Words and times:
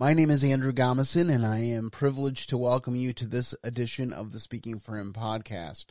My 0.00 0.14
name 0.14 0.30
is 0.30 0.44
Andrew 0.44 0.70
Gomison, 0.70 1.28
and 1.28 1.44
I 1.44 1.58
am 1.58 1.90
privileged 1.90 2.50
to 2.50 2.56
welcome 2.56 2.94
you 2.94 3.12
to 3.14 3.26
this 3.26 3.52
edition 3.64 4.12
of 4.12 4.30
the 4.30 4.38
Speaking 4.38 4.78
for 4.78 4.96
Him 4.96 5.12
podcast. 5.12 5.86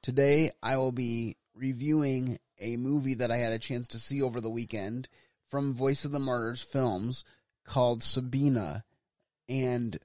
Today, 0.00 0.50
I 0.62 0.78
will 0.78 0.92
be 0.92 1.36
reviewing 1.54 2.38
a 2.58 2.78
movie 2.78 3.12
that 3.16 3.30
I 3.30 3.36
had 3.36 3.52
a 3.52 3.58
chance 3.58 3.86
to 3.88 3.98
see 3.98 4.22
over 4.22 4.40
the 4.40 4.48
weekend 4.48 5.10
from 5.50 5.74
Voice 5.74 6.06
of 6.06 6.10
the 6.10 6.18
Martyrs 6.18 6.62
Films 6.62 7.22
called 7.62 8.02
Sabina. 8.02 8.82
And 9.46 9.98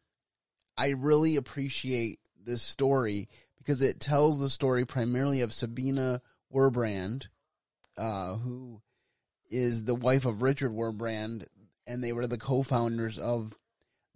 I 0.77 0.89
really 0.89 1.37
appreciate 1.37 2.19
this 2.43 2.61
story 2.61 3.29
because 3.57 3.81
it 3.81 4.01
tells 4.01 4.37
the 4.37 4.49
story 4.49 4.83
primarily 4.83 5.39
of 5.39 5.53
Sabina 5.53 6.21
Wurmbrand, 6.53 7.27
uh, 7.97 8.33
who 8.33 8.81
is 9.49 9.85
the 9.85 9.95
wife 9.95 10.25
of 10.25 10.41
Richard 10.41 10.73
Wurmbrand, 10.73 11.45
and 11.87 12.03
they 12.03 12.11
were 12.11 12.27
the 12.27 12.37
co-founders 12.37 13.17
of 13.17 13.55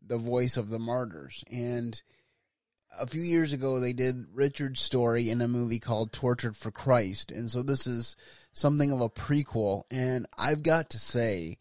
the 0.06 0.18
Voice 0.18 0.58
of 0.58 0.70
the 0.70 0.80
Martyrs. 0.80 1.44
And 1.52 2.02
a 2.98 3.08
few 3.08 3.22
years 3.22 3.54
ago, 3.54 3.80
they 3.80 3.94
did 3.94 4.26
Richard's 4.34 4.82
story 4.82 5.30
in 5.30 5.42
a 5.42 5.48
movie 5.48 5.80
called 5.80 6.12
Tortured 6.12 6.58
for 6.58 6.72
Christ, 6.72 7.32
and 7.32 7.50
so 7.50 7.62
this 7.62 7.86
is 7.88 8.16
something 8.52 8.92
of 8.92 9.02
a 9.02 9.10
prequel. 9.10 9.84
And 9.92 10.26
I've 10.38 10.64
got 10.64 10.90
to 10.92 11.00
say 11.00 11.58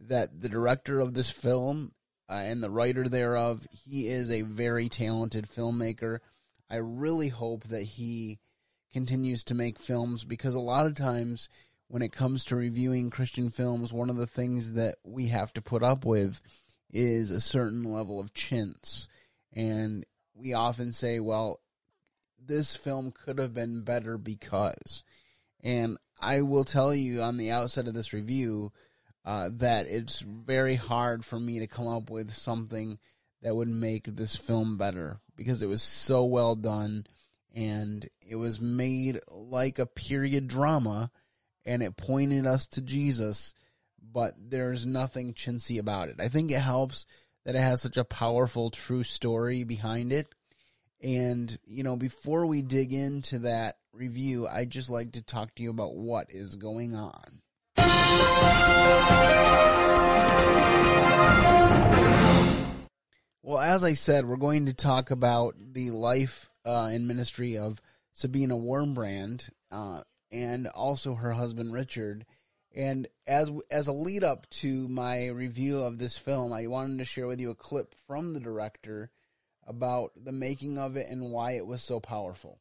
that 0.00 0.40
the 0.40 0.48
director 0.48 1.00
of 1.00 1.14
this 1.14 1.30
film 1.30 1.92
uh, 2.28 2.34
and 2.34 2.62
the 2.62 2.70
writer 2.70 3.08
thereof, 3.08 3.66
he 3.70 4.08
is 4.08 4.30
a 4.30 4.42
very 4.42 4.88
talented 4.88 5.46
filmmaker. 5.46 6.18
I 6.68 6.76
really 6.76 7.28
hope 7.28 7.64
that 7.64 7.82
he 7.82 8.40
continues 8.92 9.44
to 9.44 9.54
make 9.54 9.78
films 9.78 10.24
because 10.24 10.54
a 10.54 10.60
lot 10.60 10.86
of 10.86 10.94
times 10.94 11.48
when 11.92 12.00
it 12.00 12.10
comes 12.10 12.46
to 12.46 12.56
reviewing 12.56 13.10
Christian 13.10 13.50
films, 13.50 13.92
one 13.92 14.08
of 14.08 14.16
the 14.16 14.26
things 14.26 14.72
that 14.72 14.94
we 15.04 15.26
have 15.26 15.52
to 15.52 15.60
put 15.60 15.82
up 15.82 16.06
with 16.06 16.40
is 16.90 17.30
a 17.30 17.38
certain 17.38 17.84
level 17.84 18.18
of 18.18 18.32
chintz. 18.32 19.08
And 19.52 20.06
we 20.34 20.54
often 20.54 20.94
say, 20.94 21.20
well, 21.20 21.60
this 22.42 22.74
film 22.74 23.12
could 23.12 23.38
have 23.38 23.52
been 23.52 23.82
better 23.82 24.16
because. 24.16 25.04
And 25.62 25.98
I 26.18 26.40
will 26.40 26.64
tell 26.64 26.94
you 26.94 27.20
on 27.20 27.36
the 27.36 27.50
outset 27.50 27.86
of 27.86 27.92
this 27.92 28.14
review 28.14 28.72
uh, 29.26 29.50
that 29.56 29.86
it's 29.86 30.20
very 30.20 30.76
hard 30.76 31.26
for 31.26 31.38
me 31.38 31.58
to 31.58 31.66
come 31.66 31.88
up 31.88 32.08
with 32.08 32.32
something 32.32 32.98
that 33.42 33.54
would 33.54 33.68
make 33.68 34.04
this 34.06 34.34
film 34.34 34.78
better 34.78 35.20
because 35.36 35.62
it 35.62 35.68
was 35.68 35.82
so 35.82 36.24
well 36.24 36.54
done 36.54 37.04
and 37.54 38.08
it 38.26 38.36
was 38.36 38.62
made 38.62 39.20
like 39.28 39.78
a 39.78 39.84
period 39.84 40.48
drama 40.48 41.10
and 41.64 41.82
it 41.82 41.96
pointed 41.96 42.46
us 42.46 42.66
to 42.66 42.82
Jesus, 42.82 43.54
but 44.12 44.34
there's 44.38 44.84
nothing 44.84 45.34
chintzy 45.34 45.78
about 45.78 46.08
it. 46.08 46.16
I 46.18 46.28
think 46.28 46.50
it 46.50 46.60
helps 46.60 47.06
that 47.44 47.54
it 47.54 47.60
has 47.60 47.82
such 47.82 47.96
a 47.96 48.04
powerful, 48.04 48.70
true 48.70 49.02
story 49.02 49.64
behind 49.64 50.12
it. 50.12 50.26
And, 51.02 51.58
you 51.66 51.82
know, 51.82 51.96
before 51.96 52.46
we 52.46 52.62
dig 52.62 52.92
into 52.92 53.40
that 53.40 53.76
review, 53.92 54.46
I'd 54.46 54.70
just 54.70 54.90
like 54.90 55.12
to 55.12 55.22
talk 55.22 55.54
to 55.56 55.62
you 55.62 55.70
about 55.70 55.96
what 55.96 56.28
is 56.30 56.54
going 56.54 56.94
on. 56.94 57.40
Well, 63.44 63.58
as 63.58 63.82
I 63.82 63.94
said, 63.94 64.24
we're 64.24 64.36
going 64.36 64.66
to 64.66 64.74
talk 64.74 65.10
about 65.10 65.56
the 65.58 65.90
life 65.90 66.48
uh, 66.64 66.90
and 66.92 67.08
ministry 67.08 67.58
of 67.58 67.82
Sabina 68.12 68.54
Wurmbrand 68.54 69.50
uh, 69.72 70.02
and 70.32 70.66
also 70.68 71.14
her 71.14 71.32
husband 71.32 71.72
Richard. 71.72 72.24
And 72.74 73.06
as 73.26 73.52
as 73.70 73.86
a 73.86 73.92
lead 73.92 74.24
up 74.24 74.48
to 74.50 74.88
my 74.88 75.28
review 75.28 75.80
of 75.80 75.98
this 75.98 76.16
film, 76.16 76.52
I 76.52 76.66
wanted 76.66 76.98
to 76.98 77.04
share 77.04 77.26
with 77.26 77.38
you 77.38 77.50
a 77.50 77.54
clip 77.54 77.94
from 78.06 78.32
the 78.32 78.40
director 78.40 79.10
about 79.66 80.12
the 80.16 80.32
making 80.32 80.78
of 80.78 80.96
it 80.96 81.06
and 81.08 81.30
why 81.30 81.52
it 81.52 81.66
was 81.66 81.82
so 81.82 82.00
powerful. 82.00 82.58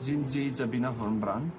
Sind 0.00 0.28
Sie 0.28 0.52
Sabina 0.52 0.92
Wurmbrand? 0.92 1.52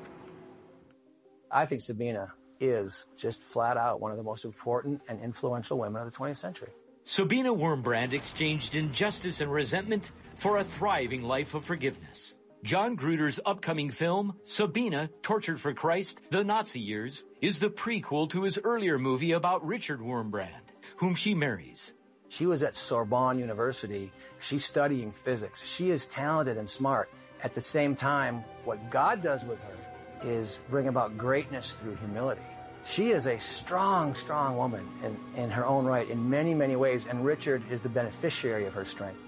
I 1.50 1.66
think 1.66 1.80
Sabina 1.80 2.34
is 2.60 3.06
just 3.16 3.42
flat 3.42 3.78
out 3.78 4.02
one 4.02 4.12
of 4.12 4.18
the 4.18 4.24
most 4.24 4.44
important 4.44 5.02
and 5.08 5.22
influential 5.22 5.78
women 5.78 6.02
of 6.02 6.12
the 6.12 6.18
20th 6.18 6.38
century. 6.38 6.72
Sabina 7.06 7.54
Wurmbrand 7.54 8.14
exchanged 8.14 8.76
injustice 8.76 9.42
and 9.42 9.52
resentment 9.52 10.12
for 10.36 10.58
a 10.58 10.64
thriving 10.64 11.22
life 11.22 11.54
of 11.54 11.66
forgiveness. 11.66 12.38
John 12.64 12.96
Gruder's 12.96 13.42
upcoming 13.46 13.90
film, 13.90 14.36
Sabina, 14.44 15.10
Tortured 15.22 15.60
for 15.60 15.74
Christ, 15.74 16.22
The 16.30 16.46
Nazi 16.46 16.80
Years, 16.80 17.26
is 17.42 17.60
the 17.60 17.70
prequel 17.70 18.30
to 18.30 18.44
his 18.44 18.58
earlier 18.64 18.98
movie 18.98 19.34
about 19.34 19.66
Richard 19.66 20.00
Wurmbrand, 20.00 20.72
whom 20.96 21.14
she 21.14 21.34
marries. 21.34 21.94
She 22.30 22.46
was 22.46 22.64
at 22.64 22.74
Sorbonne 22.74 23.38
University. 23.38 24.10
She's 24.40 24.64
studying 24.64 25.12
physics. 25.12 25.62
She 25.62 25.92
is 25.92 26.06
talented 26.06 26.58
and 26.58 26.70
smart. 26.70 27.10
At 27.44 27.54
the 27.54 27.62
same 27.62 27.98
time, 27.98 28.46
what 28.64 28.90
God 28.90 29.22
does 29.22 29.44
with 29.44 29.62
her 29.62 29.78
is 30.24 30.58
bring 30.70 30.88
about 30.88 31.18
greatness 31.18 31.74
through 31.76 31.96
humility. 31.96 32.42
She 32.86 33.12
is 33.12 33.28
a 33.28 33.40
strong, 33.40 34.14
strong 34.14 34.58
woman 34.58 34.88
in, 35.04 35.42
in 35.42 35.50
her 35.50 35.66
own 35.66 35.86
right 35.86 36.08
in 36.10 36.30
many, 36.30 36.54
many 36.54 36.76
ways, 36.76 37.08
and 37.08 37.24
Richard 37.24 37.64
is 37.72 37.82
the 37.82 37.90
beneficiary 37.90 38.66
of 38.66 38.74
her 38.74 38.86
strength. 38.86 39.20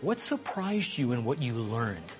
What 0.00 0.18
surprised 0.18 0.96
you 0.98 1.12
in 1.12 1.24
what 1.24 1.40
you 1.40 1.54
learned? 1.54 2.12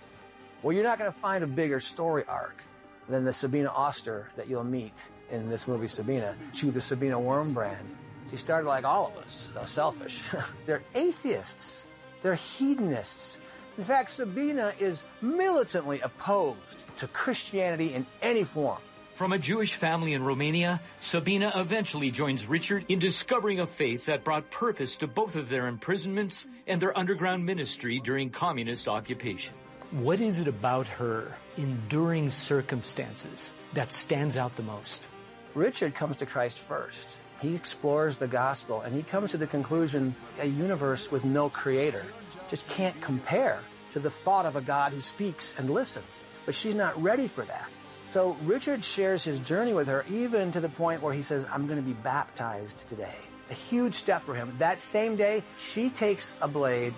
Well, 0.63 0.75
you're 0.75 0.85
not 0.85 0.99
going 0.99 1.13
to 1.13 1.19
find 1.19 1.43
a 1.43 1.47
bigger 1.47 1.81
story 1.81 2.25
arc 2.29 2.63
than 3.09 3.25
the 3.25 3.33
Sabina 3.33 3.71
Oster 3.71 4.31
that 4.37 4.49
you'll 4.49 4.65
meet 4.65 4.95
in 5.31 5.49
this 5.49 5.67
movie 5.67 5.89
Sabina 5.89 6.37
to 6.55 6.71
the 6.71 6.81
Sabina 6.81 7.17
Wurmbrand. 7.17 7.97
She 8.31 8.37
started 8.37 8.69
like 8.69 8.85
all 8.85 9.09
of 9.09 9.23
us, 9.23 9.51
selfish. 9.65 10.23
They're 10.67 10.83
atheists. 10.95 11.85
They're 12.23 12.37
hedonists. 12.37 13.39
In 13.79 13.85
fact, 13.85 14.11
Sabina 14.11 14.73
is 14.79 15.03
militantly 15.21 16.01
opposed 16.01 16.85
to 16.99 17.09
Christianity 17.09 17.95
in 17.95 18.07
any 18.21 18.45
form. 18.45 18.79
From 19.23 19.33
a 19.33 19.39
Jewish 19.39 19.75
family 19.75 20.15
in 20.15 20.25
Romania, 20.25 20.81
Sabina 20.99 21.53
eventually 21.55 22.11
joins 22.11 22.45
Richard 22.45 22.87
in 22.89 22.99
discovering 22.99 23.61
a 23.61 23.69
faith 23.69 24.07
that 24.07 24.25
brought 24.25 24.51
purpose 24.51 24.97
to 24.97 25.07
both 25.07 25.37
of 25.37 25.49
their 25.49 25.69
imprisonments 25.69 26.49
and 26.67 26.83
their 26.83 26.99
underground 26.99 27.45
ministry 27.45 28.01
during 28.03 28.31
communist 28.31 28.89
occupation. 28.89 29.55
What 29.93 30.19
is 30.19 30.41
it 30.41 30.49
about 30.49 30.89
her 30.89 31.37
enduring 31.57 32.31
circumstances 32.31 33.53
that 33.75 33.93
stands 33.93 34.37
out 34.37 34.57
the 34.57 34.65
most? 34.65 35.09
Richard 35.55 35.95
comes 35.95 36.17
to 36.17 36.27
Christ 36.27 36.59
first. 36.59 37.21
He 37.41 37.55
explores 37.55 38.17
the 38.17 38.27
gospel 38.27 38.81
and 38.81 38.93
he 38.93 39.05
comes 39.05 39.31
to 39.31 39.37
the 39.37 39.47
conclusion 39.47 40.17
a 40.41 40.47
universe 40.47 41.13
with 41.13 41.25
no 41.25 41.49
creator 41.49 42.05
just 42.49 42.67
can't 42.67 43.01
compare 43.01 43.61
to 43.93 44.01
the 44.01 44.11
thought 44.11 44.47
of 44.47 44.57
a 44.57 44.61
God 44.61 44.91
who 44.91 45.01
speaks 45.01 45.55
and 45.57 45.71
listens. 45.71 46.25
But 46.45 46.57
she's 46.57 46.75
not 46.75 47.01
ready 47.01 47.29
for 47.29 47.45
that. 47.45 47.71
So 48.13 48.37
Richard 48.43 48.85
shares 48.85 49.25
his 49.25 49.39
journey 49.39 49.73
with 49.73 49.89
her 49.89 50.05
even 50.11 50.53
to 50.53 50.61
the 50.61 50.69
point 50.69 51.01
where 51.01 51.15
he 51.15 51.23
says, 51.23 51.47
I'm 51.51 51.67
going 51.67 51.79
to 51.79 51.83
be 51.83 51.95
baptized 51.95 52.87
today. 52.91 53.15
A 53.49 53.55
huge 53.55 53.95
step 53.95 54.27
for 54.27 54.35
him. 54.35 54.55
That 54.59 54.81
same 54.81 55.17
day, 55.17 55.43
she 55.59 55.89
takes 55.89 56.31
a 56.43 56.47
blade 56.47 56.93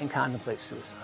and 0.00 0.10
contemplates 0.10 0.64
suicide. 0.64 0.98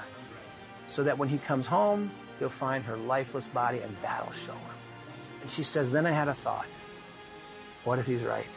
So 0.89 1.05
that 1.05 1.17
when 1.17 1.29
he 1.29 1.39
comes 1.39 1.69
home, 1.69 2.11
he'll 2.41 2.49
find 2.49 2.83
her 2.87 2.97
lifeless 2.97 3.47
body 3.47 3.79
and 3.79 3.97
that'll 4.03 4.33
show 4.33 4.51
him. 4.51 4.77
And 5.43 5.49
she 5.49 5.63
says, 5.63 5.89
then 5.91 6.07
I 6.07 6.11
had 6.11 6.27
a 6.27 6.35
thought. 6.35 6.67
What 7.85 8.01
if 8.01 8.07
he's 8.07 8.23
right? 8.23 8.51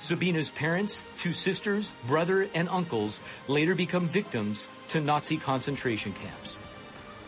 Sabina's 0.00 0.50
parents, 0.50 1.04
two 1.18 1.34
sisters, 1.34 1.92
brother, 2.08 2.48
and 2.52 2.68
uncles 2.68 3.20
later 3.46 3.76
become 3.76 4.08
victims 4.08 4.68
to 4.88 5.00
Nazi 5.00 5.36
concentration 5.36 6.14
camps. 6.14 6.56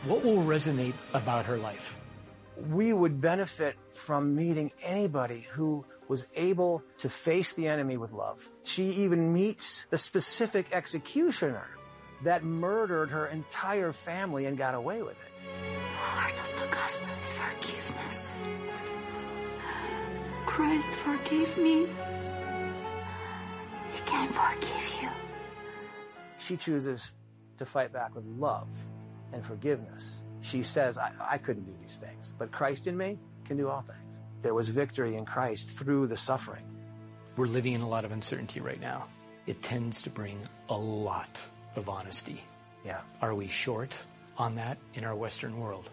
What 0.03 0.25
will 0.25 0.39
resonate 0.39 0.95
about 1.15 1.47
her 1.47 1.59
life? 1.59 1.97
We 2.69 2.93
would 2.93 3.21
benefit 3.21 3.77
from 3.93 4.35
meeting 4.37 4.73
anybody 4.83 5.47
who 5.53 5.85
was 6.09 6.27
able 6.35 6.83
to 6.99 7.09
face 7.09 7.53
the 7.53 7.69
enemy 7.69 7.97
with 7.97 8.13
love. 8.13 8.47
She 8.65 8.91
even 8.91 9.33
meets 9.33 9.87
the 9.91 9.97
specific 9.99 10.67
executioner 10.73 11.67
that 12.25 12.45
murdered 12.45 13.11
her 13.11 13.27
entire 13.27 13.93
family 13.93 14.45
and 14.47 14.59
got 14.59 14.75
away 14.75 15.03
with 15.03 15.13
it. 15.13 15.33
The 15.63 15.97
heart 15.97 16.35
of 16.35 16.61
the 16.61 16.67
gospel 16.75 17.09
is 17.23 17.33
forgiveness. 17.33 18.33
Christ 20.47 20.91
forgave 20.91 21.57
me. 21.57 21.87
He 23.93 24.01
can 24.05 24.29
forgive 24.29 24.95
you. 25.03 25.09
She 26.39 26.57
chooses 26.57 27.13
to 27.59 27.65
fight 27.65 27.93
back 27.93 28.15
with 28.15 28.25
love 28.25 28.69
and 29.33 29.45
forgiveness. 29.45 30.21
She 30.43 30.63
says, 30.63 30.99
I, 30.99 31.13
I 31.21 31.39
couldn't 31.39 31.65
do 31.65 31.73
these 31.81 31.97
things, 31.97 32.33
but 32.39 32.51
Christ 32.51 32.87
in 32.87 32.97
me 32.97 33.19
can 33.45 33.57
do 33.57 33.69
all 33.69 33.83
things. 33.83 34.21
There 34.43 34.55
was 34.55 34.69
victory 34.69 35.17
in 35.17 35.25
Christ 35.25 35.71
through 35.71 36.07
the 36.07 36.17
suffering. 36.17 36.65
We're 37.37 37.47
living 37.47 37.75
in 37.75 37.81
a 37.83 37.89
lot 37.89 38.05
of 38.05 38.13
uncertainty 38.13 38.61
right 38.61 38.81
now. 38.81 39.07
It 39.47 39.63
tends 39.63 40.03
to 40.03 40.11
bring 40.11 40.39
a 40.69 40.77
lot 40.77 41.41
of 41.77 41.89
honesty. 41.89 42.43
Yeah. 42.85 43.01
Are 43.21 43.35
we 43.35 43.49
short 43.49 44.01
on 44.39 44.55
that 44.55 44.79
in 44.95 45.05
our 45.05 45.15
Western 45.15 45.59
world? 45.59 45.91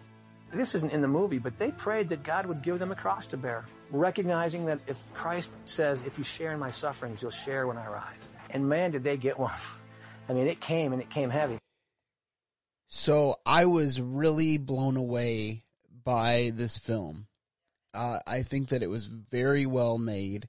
this 0.52 0.74
isn't 0.74 0.92
in 0.92 1.02
the 1.02 1.08
movie, 1.08 1.38
but 1.38 1.58
they 1.58 1.70
prayed 1.70 2.08
that 2.08 2.22
God 2.22 2.46
would 2.46 2.62
give 2.62 2.78
them 2.78 2.90
a 2.90 2.94
cross 2.94 3.26
to 3.28 3.36
bear, 3.36 3.66
recognizing 3.90 4.66
that 4.66 4.80
if 4.86 4.96
Christ 5.12 5.50
says, 5.66 6.02
if 6.06 6.16
you 6.18 6.24
share 6.24 6.52
in 6.52 6.58
my 6.58 6.70
sufferings, 6.70 7.20
you'll 7.20 7.30
share 7.30 7.66
when 7.66 7.76
I 7.76 7.86
rise. 7.86 8.30
And 8.50 8.68
man, 8.68 8.90
did 8.90 9.04
they 9.04 9.16
get 9.16 9.38
one. 9.38 9.52
I 10.28 10.32
mean, 10.32 10.46
it 10.46 10.60
came 10.60 10.92
and 10.92 11.02
it 11.02 11.10
came 11.10 11.30
heavy. 11.30 11.58
So 12.88 13.36
I 13.44 13.66
was 13.66 14.00
really 14.00 14.56
blown 14.56 14.96
away 14.96 15.64
by 16.04 16.52
this 16.54 16.78
film. 16.78 17.26
Uh, 17.92 18.20
I 18.26 18.42
think 18.42 18.70
that 18.70 18.82
it 18.82 18.88
was 18.88 19.04
very 19.04 19.66
well 19.66 19.98
made, 19.98 20.48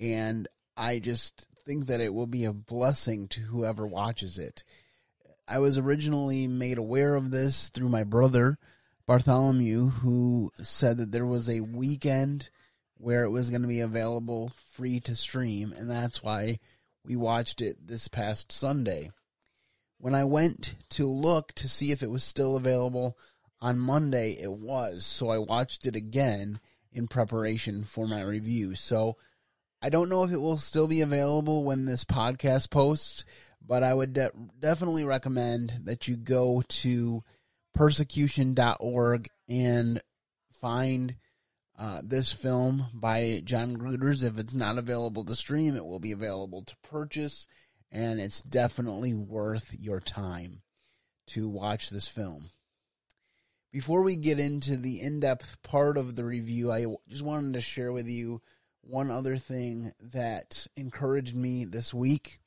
and 0.00 0.46
I 0.76 1.00
just 1.00 1.48
think 1.64 1.86
that 1.86 2.00
it 2.00 2.14
will 2.14 2.28
be 2.28 2.44
a 2.44 2.52
blessing 2.52 3.26
to 3.28 3.40
whoever 3.40 3.84
watches 3.86 4.38
it. 4.38 4.62
I 5.48 5.58
was 5.58 5.76
originally 5.76 6.46
made 6.46 6.78
aware 6.78 7.16
of 7.16 7.32
this 7.32 7.68
through 7.68 7.88
my 7.88 8.04
brother, 8.04 8.58
Bartholomew, 9.06 9.88
who 9.88 10.52
said 10.62 10.98
that 10.98 11.10
there 11.10 11.26
was 11.26 11.50
a 11.50 11.60
weekend 11.60 12.48
where 12.96 13.24
it 13.24 13.30
was 13.30 13.50
going 13.50 13.62
to 13.62 13.68
be 13.68 13.80
available 13.80 14.52
free 14.72 15.00
to 15.00 15.16
stream, 15.16 15.74
and 15.76 15.90
that's 15.90 16.22
why 16.22 16.60
we 17.04 17.16
watched 17.16 17.60
it 17.60 17.88
this 17.88 18.06
past 18.06 18.52
Sunday. 18.52 19.10
When 20.02 20.16
I 20.16 20.24
went 20.24 20.74
to 20.90 21.06
look 21.06 21.52
to 21.52 21.68
see 21.68 21.92
if 21.92 22.02
it 22.02 22.10
was 22.10 22.24
still 22.24 22.56
available 22.56 23.16
on 23.60 23.78
Monday, 23.78 24.32
it 24.32 24.50
was, 24.50 25.06
so 25.06 25.30
I 25.30 25.38
watched 25.38 25.86
it 25.86 25.94
again 25.94 26.58
in 26.90 27.06
preparation 27.06 27.84
for 27.84 28.08
my 28.08 28.20
review. 28.20 28.74
So 28.74 29.16
I 29.80 29.90
don't 29.90 30.08
know 30.08 30.24
if 30.24 30.32
it 30.32 30.40
will 30.40 30.58
still 30.58 30.88
be 30.88 31.02
available 31.02 31.62
when 31.62 31.84
this 31.84 32.02
podcast 32.02 32.68
posts, 32.68 33.24
but 33.64 33.84
I 33.84 33.94
would 33.94 34.14
de- 34.14 34.32
definitely 34.58 35.04
recommend 35.04 35.82
that 35.84 36.08
you 36.08 36.16
go 36.16 36.64
to 36.66 37.22
persecution.org 37.72 39.28
and 39.48 40.02
find 40.60 41.14
uh, 41.78 42.00
this 42.02 42.32
film 42.32 42.86
by 42.92 43.40
John 43.44 43.76
Gruders. 43.76 44.24
If 44.24 44.36
it's 44.36 44.52
not 44.52 44.78
available 44.78 45.24
to 45.26 45.36
stream, 45.36 45.76
it 45.76 45.86
will 45.86 46.00
be 46.00 46.10
available 46.10 46.64
to 46.64 46.76
purchase, 46.82 47.46
and 47.92 48.18
it's 48.18 48.40
definitely 48.40 49.12
worth 49.12 49.74
your 49.78 50.00
time 50.00 50.62
to 51.28 51.48
watch 51.48 51.90
this 51.90 52.08
film. 52.08 52.50
Before 53.70 54.02
we 54.02 54.16
get 54.16 54.38
into 54.38 54.76
the 54.76 55.00
in 55.00 55.20
depth 55.20 55.62
part 55.62 55.96
of 55.96 56.16
the 56.16 56.24
review, 56.24 56.72
I 56.72 56.86
just 57.08 57.22
wanted 57.22 57.54
to 57.54 57.60
share 57.60 57.92
with 57.92 58.06
you 58.06 58.40
one 58.80 59.10
other 59.10 59.36
thing 59.36 59.92
that 60.12 60.66
encouraged 60.76 61.36
me 61.36 61.64
this 61.64 61.94
week. 61.94 62.40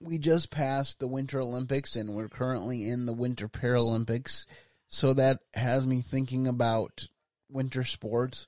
We 0.00 0.18
just 0.18 0.50
passed 0.50 1.00
the 1.00 1.08
Winter 1.08 1.40
Olympics 1.40 1.96
and 1.96 2.10
we're 2.10 2.28
currently 2.28 2.88
in 2.88 3.06
the 3.06 3.12
Winter 3.12 3.48
Paralympics. 3.48 4.46
So 4.88 5.14
that 5.14 5.40
has 5.54 5.86
me 5.86 6.00
thinking 6.00 6.46
about 6.46 7.08
winter 7.48 7.84
sports. 7.84 8.46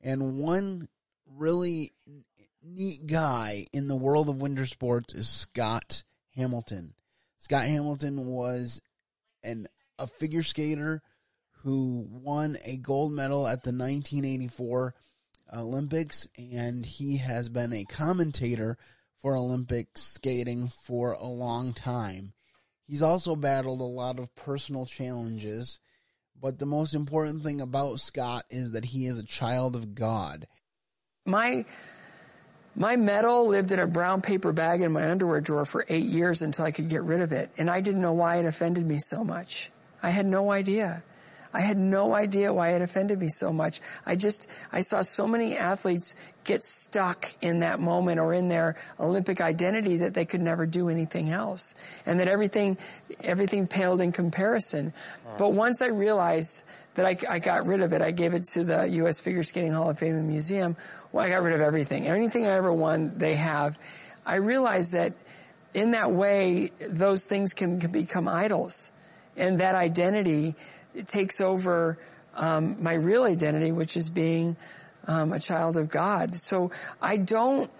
And 0.00 0.38
one 0.38 0.88
really 1.34 1.92
neat 2.66 3.06
guy 3.06 3.66
in 3.72 3.88
the 3.88 3.96
world 3.96 4.28
of 4.28 4.40
winter 4.40 4.66
sports 4.66 5.14
is 5.14 5.28
Scott 5.28 6.02
Hamilton. 6.34 6.94
Scott 7.38 7.64
Hamilton 7.64 8.26
was 8.26 8.80
an 9.42 9.66
a 9.98 10.06
figure 10.06 10.42
skater 10.42 11.02
who 11.62 12.06
won 12.10 12.58
a 12.64 12.76
gold 12.76 13.12
medal 13.12 13.46
at 13.46 13.62
the 13.62 13.70
1984 13.70 14.94
Olympics, 15.54 16.28
and 16.36 16.84
he 16.84 17.18
has 17.18 17.48
been 17.48 17.72
a 17.72 17.84
commentator 17.84 18.76
for 19.16 19.36
Olympic 19.36 19.96
skating 19.96 20.68
for 20.68 21.12
a 21.12 21.26
long 21.26 21.72
time. 21.72 22.32
He's 22.84 23.02
also 23.02 23.36
battled 23.36 23.80
a 23.80 23.84
lot 23.84 24.18
of 24.18 24.34
personal 24.34 24.86
challenges, 24.86 25.80
but 26.40 26.58
the 26.58 26.66
most 26.66 26.94
important 26.94 27.42
thing 27.42 27.60
about 27.60 28.00
Scott 28.00 28.44
is 28.50 28.72
that 28.72 28.84
he 28.84 29.06
is 29.06 29.18
a 29.18 29.24
child 29.24 29.74
of 29.74 29.94
God. 29.94 30.46
My 31.24 31.64
my 32.76 32.96
medal 32.96 33.48
lived 33.48 33.72
in 33.72 33.78
a 33.78 33.86
brown 33.86 34.20
paper 34.20 34.52
bag 34.52 34.82
in 34.82 34.92
my 34.92 35.10
underwear 35.10 35.40
drawer 35.40 35.64
for 35.64 35.84
eight 35.88 36.04
years 36.04 36.42
until 36.42 36.66
I 36.66 36.70
could 36.70 36.88
get 36.88 37.02
rid 37.02 37.22
of 37.22 37.32
it, 37.32 37.50
and 37.56 37.70
I 37.70 37.80
didn't 37.80 38.02
know 38.02 38.12
why 38.12 38.36
it 38.36 38.44
offended 38.44 38.86
me 38.86 38.98
so 38.98 39.24
much. 39.24 39.70
I 40.02 40.10
had 40.10 40.26
no 40.26 40.50
idea. 40.50 41.02
I 41.52 41.60
had 41.60 41.76
no 41.76 42.14
idea 42.14 42.52
why 42.52 42.70
it 42.70 42.82
offended 42.82 43.20
me 43.20 43.28
so 43.28 43.52
much. 43.52 43.80
I 44.04 44.16
just, 44.16 44.50
I 44.72 44.80
saw 44.80 45.02
so 45.02 45.26
many 45.26 45.56
athletes 45.56 46.14
get 46.44 46.62
stuck 46.62 47.26
in 47.42 47.60
that 47.60 47.80
moment 47.80 48.20
or 48.20 48.32
in 48.32 48.48
their 48.48 48.76
Olympic 49.00 49.40
identity 49.40 49.98
that 49.98 50.14
they 50.14 50.24
could 50.24 50.40
never 50.40 50.66
do 50.66 50.88
anything 50.88 51.30
else. 51.30 51.74
And 52.06 52.20
that 52.20 52.28
everything, 52.28 52.78
everything 53.24 53.66
paled 53.66 54.00
in 54.00 54.12
comparison. 54.12 54.92
But 55.38 55.52
once 55.52 55.82
I 55.82 55.88
realized 55.88 56.64
that 56.94 57.04
I, 57.04 57.16
I 57.28 57.38
got 57.38 57.66
rid 57.66 57.80
of 57.80 57.92
it, 57.92 58.00
I 58.00 58.10
gave 58.10 58.34
it 58.34 58.44
to 58.52 58.64
the 58.64 58.86
U.S. 58.86 59.20
Figure 59.20 59.42
Skating 59.42 59.72
Hall 59.72 59.90
of 59.90 59.98
Fame 59.98 60.14
and 60.14 60.28
Museum. 60.28 60.76
Well, 61.12 61.24
I 61.24 61.28
got 61.28 61.42
rid 61.42 61.54
of 61.54 61.60
everything. 61.60 62.06
Anything 62.06 62.46
I 62.46 62.52
ever 62.52 62.72
won, 62.72 63.18
they 63.18 63.36
have. 63.36 63.78
I 64.24 64.36
realized 64.36 64.94
that 64.94 65.12
in 65.74 65.90
that 65.90 66.10
way, 66.10 66.70
those 66.90 67.26
things 67.26 67.52
can, 67.52 67.80
can 67.80 67.92
become 67.92 68.28
idols. 68.28 68.92
And 69.36 69.60
that 69.60 69.74
identity 69.74 70.54
takes 71.04 71.40
over 71.40 71.98
um, 72.36 72.82
my 72.82 72.94
real 72.94 73.24
identity, 73.24 73.72
which 73.72 73.96
is 73.96 74.10
being 74.10 74.56
um, 75.06 75.32
a 75.32 75.40
child 75.40 75.76
of 75.76 75.88
God. 75.88 76.36
So 76.36 76.70
I 77.00 77.16
don't. 77.16 77.70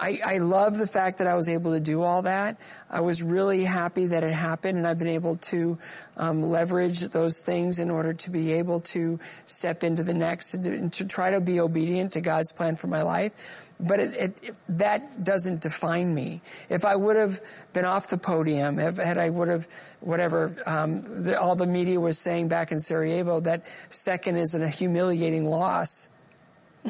I, 0.00 0.18
I 0.24 0.38
love 0.38 0.76
the 0.76 0.88
fact 0.88 1.18
that 1.18 1.28
I 1.28 1.34
was 1.34 1.48
able 1.48 1.72
to 1.72 1.80
do 1.80 2.02
all 2.02 2.22
that. 2.22 2.56
I 2.90 3.00
was 3.00 3.22
really 3.22 3.64
happy 3.64 4.06
that 4.06 4.24
it 4.24 4.32
happened, 4.32 4.76
and 4.76 4.86
I've 4.86 4.98
been 4.98 5.08
able 5.08 5.36
to 5.36 5.78
um, 6.16 6.42
leverage 6.42 7.00
those 7.10 7.40
things 7.40 7.78
in 7.78 7.90
order 7.90 8.12
to 8.12 8.30
be 8.30 8.54
able 8.54 8.80
to 8.80 9.20
step 9.46 9.84
into 9.84 10.02
the 10.02 10.14
next 10.14 10.54
and 10.54 10.92
to, 10.94 11.06
try 11.06 11.30
to 11.30 11.40
be 11.40 11.60
obedient 11.60 12.12
to 12.14 12.20
God's 12.20 12.52
plan 12.52 12.74
for 12.74 12.88
my 12.88 13.02
life. 13.02 13.72
But 13.78 14.00
it, 14.00 14.14
it, 14.14 14.42
it, 14.42 14.54
that 14.70 15.22
doesn't 15.22 15.62
define 15.62 16.12
me. 16.12 16.42
If 16.68 16.84
I 16.84 16.96
would 16.96 17.16
have 17.16 17.40
been 17.72 17.84
off 17.84 18.08
the 18.08 18.18
podium, 18.18 18.78
if 18.78 18.96
had 18.96 19.18
I 19.18 19.28
would 19.28 19.48
have 19.48 19.66
whatever 20.00 20.56
um, 20.66 21.02
the, 21.24 21.40
all 21.40 21.56
the 21.56 21.66
media 21.66 22.00
was 22.00 22.18
saying 22.18 22.48
back 22.48 22.72
in 22.72 22.78
Sarajevo 22.78 23.40
that 23.40 23.62
second 23.90 24.36
is 24.36 24.54
a 24.54 24.68
humiliating 24.68 25.44
loss. 25.44 26.08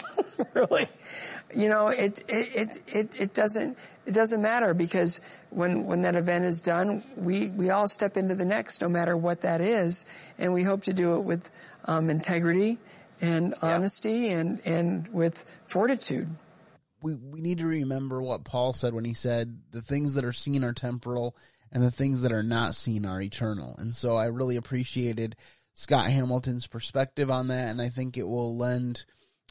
really 0.54 0.88
you 1.54 1.68
know, 1.68 1.88
it, 1.88 2.22
it, 2.28 2.70
it, 2.86 3.20
it 3.20 3.34
doesn't, 3.34 3.78
it 4.06 4.14
doesn't 4.14 4.42
matter 4.42 4.74
because 4.74 5.20
when, 5.50 5.86
when 5.86 6.02
that 6.02 6.16
event 6.16 6.44
is 6.44 6.60
done, 6.60 7.02
we, 7.18 7.48
we 7.48 7.70
all 7.70 7.88
step 7.88 8.16
into 8.16 8.34
the 8.34 8.44
next, 8.44 8.82
no 8.82 8.88
matter 8.88 9.16
what 9.16 9.42
that 9.42 9.60
is. 9.60 10.06
And 10.38 10.52
we 10.52 10.62
hope 10.62 10.82
to 10.84 10.92
do 10.92 11.14
it 11.16 11.20
with, 11.20 11.50
um, 11.86 12.10
integrity 12.10 12.78
and 13.20 13.54
honesty 13.62 14.12
yeah. 14.12 14.38
and, 14.38 14.66
and 14.66 15.08
with 15.12 15.44
fortitude. 15.66 16.28
We, 17.02 17.14
we 17.14 17.40
need 17.40 17.58
to 17.58 17.66
remember 17.66 18.22
what 18.22 18.44
Paul 18.44 18.72
said 18.72 18.94
when 18.94 19.04
he 19.04 19.14
said, 19.14 19.58
the 19.72 19.82
things 19.82 20.14
that 20.14 20.24
are 20.24 20.32
seen 20.32 20.64
are 20.64 20.72
temporal 20.72 21.36
and 21.70 21.82
the 21.82 21.90
things 21.90 22.22
that 22.22 22.32
are 22.32 22.42
not 22.42 22.74
seen 22.74 23.04
are 23.04 23.20
eternal. 23.20 23.74
And 23.78 23.94
so 23.94 24.16
I 24.16 24.26
really 24.26 24.56
appreciated 24.56 25.36
Scott 25.74 26.10
Hamilton's 26.10 26.66
perspective 26.66 27.30
on 27.30 27.48
that. 27.48 27.68
And 27.68 27.80
I 27.80 27.88
think 27.88 28.16
it 28.16 28.26
will 28.26 28.56
lend, 28.56 29.04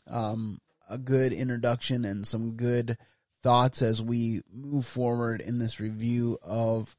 um, 0.08 0.60
a 0.90 0.98
good 0.98 1.34
introduction 1.34 2.06
and 2.06 2.28
some 2.28 2.52
good 2.52 2.98
thoughts 3.42 3.82
as 3.82 4.02
we 4.02 4.42
move 4.52 4.86
forward 4.86 5.42
in 5.42 5.60
this 5.60 5.80
review 5.80 6.38
of 6.42 6.96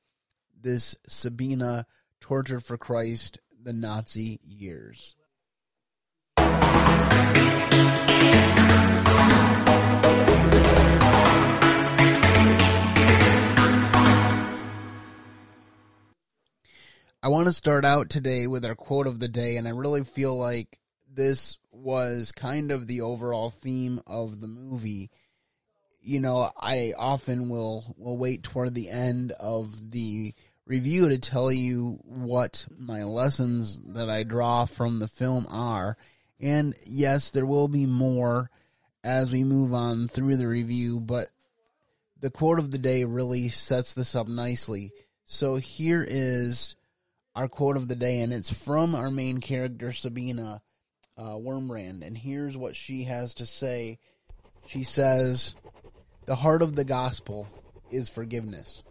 this 0.60 0.96
Sabina 1.06 1.86
Torture 2.20 2.60
for 2.60 2.76
Christ, 2.76 3.38
the 3.62 3.72
Nazi 3.72 4.40
years. 4.44 5.14
I 17.24 17.28
want 17.28 17.46
to 17.46 17.54
start 17.54 17.86
out 17.86 18.10
today 18.10 18.46
with 18.46 18.66
our 18.66 18.74
quote 18.74 19.06
of 19.06 19.18
the 19.18 19.28
day, 19.28 19.56
and 19.56 19.66
I 19.66 19.70
really 19.70 20.04
feel 20.04 20.36
like 20.36 20.78
this 21.10 21.56
was 21.74 22.32
kind 22.32 22.70
of 22.70 22.86
the 22.86 23.02
overall 23.02 23.50
theme 23.50 24.00
of 24.06 24.40
the 24.40 24.46
movie. 24.46 25.10
You 26.00 26.20
know, 26.20 26.50
I 26.58 26.94
often 26.96 27.48
will 27.48 27.94
will 27.96 28.16
wait 28.16 28.42
toward 28.42 28.74
the 28.74 28.90
end 28.90 29.32
of 29.32 29.90
the 29.90 30.34
review 30.66 31.08
to 31.08 31.18
tell 31.18 31.52
you 31.52 31.98
what 32.04 32.66
my 32.76 33.04
lessons 33.04 33.80
that 33.94 34.08
I 34.08 34.22
draw 34.22 34.64
from 34.64 34.98
the 34.98 35.08
film 35.08 35.46
are. 35.48 35.96
And 36.40 36.74
yes, 36.84 37.30
there 37.30 37.46
will 37.46 37.68
be 37.68 37.86
more 37.86 38.50
as 39.02 39.30
we 39.30 39.44
move 39.44 39.74
on 39.74 40.08
through 40.08 40.36
the 40.36 40.48
review, 40.48 41.00
but 41.00 41.28
the 42.20 42.30
quote 42.30 42.58
of 42.58 42.70
the 42.70 42.78
day 42.78 43.04
really 43.04 43.50
sets 43.50 43.94
this 43.94 44.14
up 44.14 44.28
nicely. 44.28 44.92
So 45.26 45.56
here 45.56 46.04
is 46.06 46.74
our 47.34 47.48
quote 47.48 47.76
of 47.76 47.88
the 47.88 47.96
day, 47.96 48.20
and 48.20 48.32
it's 48.32 48.52
from 48.52 48.94
our 48.94 49.10
main 49.10 49.40
character, 49.40 49.92
Sabina 49.92 50.62
uh, 51.16 51.34
Wurmbrand, 51.34 52.06
and 52.06 52.16
here's 52.16 52.56
what 52.56 52.76
she 52.76 53.04
has 53.04 53.34
to 53.36 53.46
say. 53.46 53.98
She 54.66 54.84
says, 54.84 55.54
"The 56.26 56.36
heart 56.36 56.62
of 56.62 56.74
the 56.74 56.84
gospel 56.84 57.46
is 57.90 58.08
forgiveness," 58.08 58.82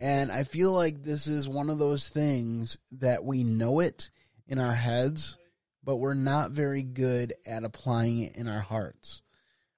and 0.00 0.32
I 0.32 0.44
feel 0.44 0.72
like 0.72 1.02
this 1.02 1.26
is 1.26 1.48
one 1.48 1.70
of 1.70 1.78
those 1.78 2.08
things 2.08 2.76
that 2.92 3.24
we 3.24 3.44
know 3.44 3.80
it, 3.80 4.10
in 4.50 4.58
our 4.58 4.74
heads, 4.74 5.38
but 5.82 5.96
we're 5.96 6.12
not 6.12 6.50
very 6.50 6.82
good 6.82 7.32
at 7.46 7.64
applying 7.64 8.18
it 8.18 8.36
in 8.36 8.48
our 8.48 8.60
hearts. 8.60 9.22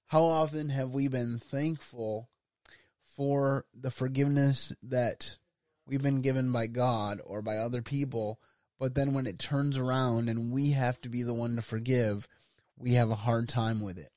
How 0.06 0.24
often 0.24 0.70
have 0.70 0.94
we 0.94 1.08
been 1.08 1.38
thankful 1.38 2.28
for 3.02 3.66
the 3.74 3.90
forgiveness 3.90 4.72
that 4.82 5.36
we've 5.86 6.02
been 6.02 6.22
given 6.22 6.50
by 6.52 6.66
God 6.68 7.20
or 7.22 7.42
by 7.42 7.58
other 7.58 7.82
people, 7.82 8.40
but 8.82 8.96
then 8.96 9.14
when 9.14 9.28
it 9.28 9.38
turns 9.38 9.78
around 9.78 10.28
and 10.28 10.50
we 10.50 10.72
have 10.72 11.00
to 11.00 11.08
be 11.08 11.22
the 11.22 11.32
one 11.32 11.54
to 11.54 11.62
forgive, 11.62 12.26
we 12.76 12.94
have 12.94 13.12
a 13.12 13.14
hard 13.14 13.48
time 13.48 13.80
with 13.80 13.96
it. 13.96 14.10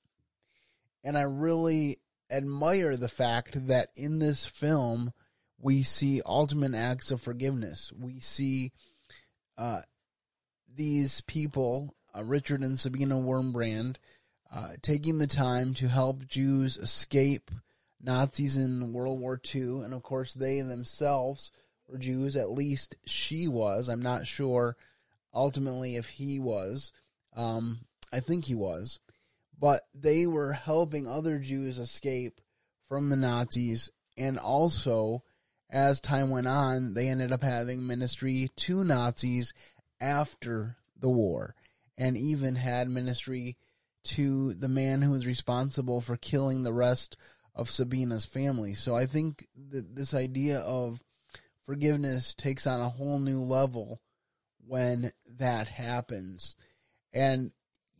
And 1.03 1.15
I 1.15 1.21
really 1.21 1.99
admire 2.31 2.97
the 2.97 3.07
fact 3.07 3.67
that 3.67 3.89
in 3.93 4.17
this 4.17 4.43
film, 4.43 5.13
we 5.59 5.83
see 5.83 6.23
ultimate 6.25 6.73
acts 6.73 7.11
of 7.11 7.21
forgiveness. 7.21 7.93
We 7.95 8.21
see 8.21 8.71
uh, 9.55 9.81
these 10.75 11.21
people, 11.21 11.93
uh, 12.17 12.23
Richard 12.23 12.61
and 12.61 12.79
Sabina 12.79 13.17
Wurmbrand, 13.17 13.97
uh, 14.51 14.69
taking 14.81 15.19
the 15.19 15.27
time 15.27 15.75
to 15.75 15.87
help 15.87 16.25
Jews 16.25 16.75
escape 16.77 17.51
Nazis 18.01 18.57
in 18.57 18.93
World 18.93 19.19
War 19.19 19.39
II. 19.53 19.83
And 19.83 19.93
of 19.93 20.01
course, 20.01 20.33
they 20.33 20.59
themselves 20.61 21.51
were 21.87 21.97
Jews, 21.97 22.35
at 22.35 22.51
least 22.51 22.95
she 23.05 23.47
was. 23.47 23.89
I'm 23.89 24.01
not 24.01 24.27
sure 24.27 24.75
ultimately 25.33 25.95
if 25.95 26.09
he 26.09 26.39
was. 26.39 26.91
Um, 27.35 27.79
I 28.11 28.19
think 28.19 28.45
he 28.45 28.55
was. 28.55 28.99
But 29.57 29.81
they 29.93 30.27
were 30.27 30.53
helping 30.53 31.07
other 31.07 31.39
Jews 31.39 31.79
escape 31.79 32.41
from 32.87 33.09
the 33.09 33.15
Nazis. 33.15 33.89
And 34.17 34.37
also, 34.37 35.23
as 35.69 36.01
time 36.01 36.29
went 36.29 36.47
on, 36.47 36.93
they 36.93 37.07
ended 37.07 37.31
up 37.31 37.43
having 37.43 37.85
ministry 37.85 38.49
to 38.57 38.83
Nazis 38.83 39.53
after 39.99 40.77
the 40.99 41.09
war 41.09 41.55
and 41.97 42.17
even 42.17 42.55
had 42.55 42.89
ministry 42.89 43.57
to 44.03 44.53
the 44.53 44.69
man 44.69 45.01
who 45.01 45.11
was 45.11 45.25
responsible 45.25 46.01
for 46.01 46.17
killing 46.17 46.63
the 46.63 46.73
rest 46.73 47.17
of 47.55 47.69
Sabina's 47.69 48.25
family. 48.25 48.73
So 48.73 48.95
I 48.95 49.05
think 49.05 49.47
that 49.71 49.95
this 49.95 50.13
idea 50.13 50.59
of 50.59 51.01
forgiveness 51.65 52.33
takes 52.33 52.67
on 52.67 52.79
a 52.79 52.89
whole 52.89 53.19
new 53.19 53.41
level 53.41 54.01
when 54.67 55.11
that 55.37 55.67
happens. 55.67 56.55
And, 57.13 57.51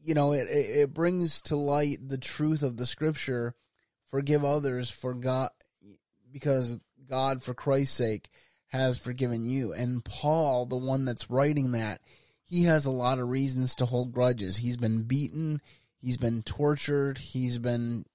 you 0.01 0.13
know, 0.13 0.34
it, 0.34 0.48
it 0.50 0.93
brings 0.93 1.41
to 1.43 1.55
light 1.55 1.98
the 2.07 2.17
truth 2.17 2.63
of 2.63 2.77
the 2.77 2.86
scripture 2.86 3.55
forgive 4.05 4.45
others 4.45 4.89
for 4.89 5.13
God, 5.13 5.50
because 6.31 6.79
God, 7.10 7.43
for 7.43 7.53
Christ's 7.53 7.98
sake, 7.98 8.29
has 8.67 8.98
forgiven 8.98 9.45
you. 9.45 9.74
And 9.74 10.03
Paul, 10.03 10.65
the 10.65 10.75
one 10.75 11.05
that's 11.05 11.29
writing 11.29 11.72
that, 11.72 12.01
he 12.43 12.63
has 12.63 12.86
a 12.86 12.91
lot 12.91 13.19
of 13.19 13.29
reasons 13.29 13.75
to 13.75 13.86
hold 13.86 14.13
grudges. 14.13 14.57
He's 14.57 14.77
been 14.77 15.03
beaten, 15.03 15.62
he's 15.98 16.17
been 16.17 16.43
tortured, 16.43 17.17
he's 17.17 17.57
been 17.57 18.05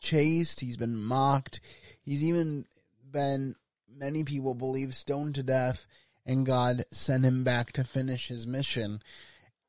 chased, 0.00 0.60
he's 0.60 0.76
been 0.76 0.96
mocked, 0.96 1.60
he's 2.00 2.22
even 2.22 2.64
been, 3.10 3.56
many 3.96 4.24
people 4.24 4.54
believe, 4.54 4.94
stoned 4.94 5.36
to 5.36 5.42
death, 5.42 5.86
and 6.24 6.46
God 6.46 6.84
sent 6.90 7.24
him 7.24 7.44
back 7.44 7.72
to 7.72 7.84
finish 7.84 8.28
his 8.28 8.46
mission. 8.46 9.00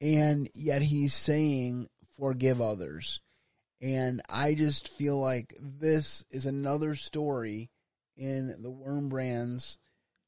And 0.02 0.50
yet 0.54 0.82
he's 0.82 1.14
saying, 1.14 1.88
forgive 2.18 2.62
others. 2.62 3.22
And 3.82 4.22
I 4.30 4.56
just 4.56 4.90
feel 4.90 5.20
like 5.20 5.56
this 5.60 6.26
is 6.32 6.46
another 6.46 6.96
story 6.96 7.70
in 8.16 8.62
the 8.62 8.72
Wurmbrands 8.72 9.78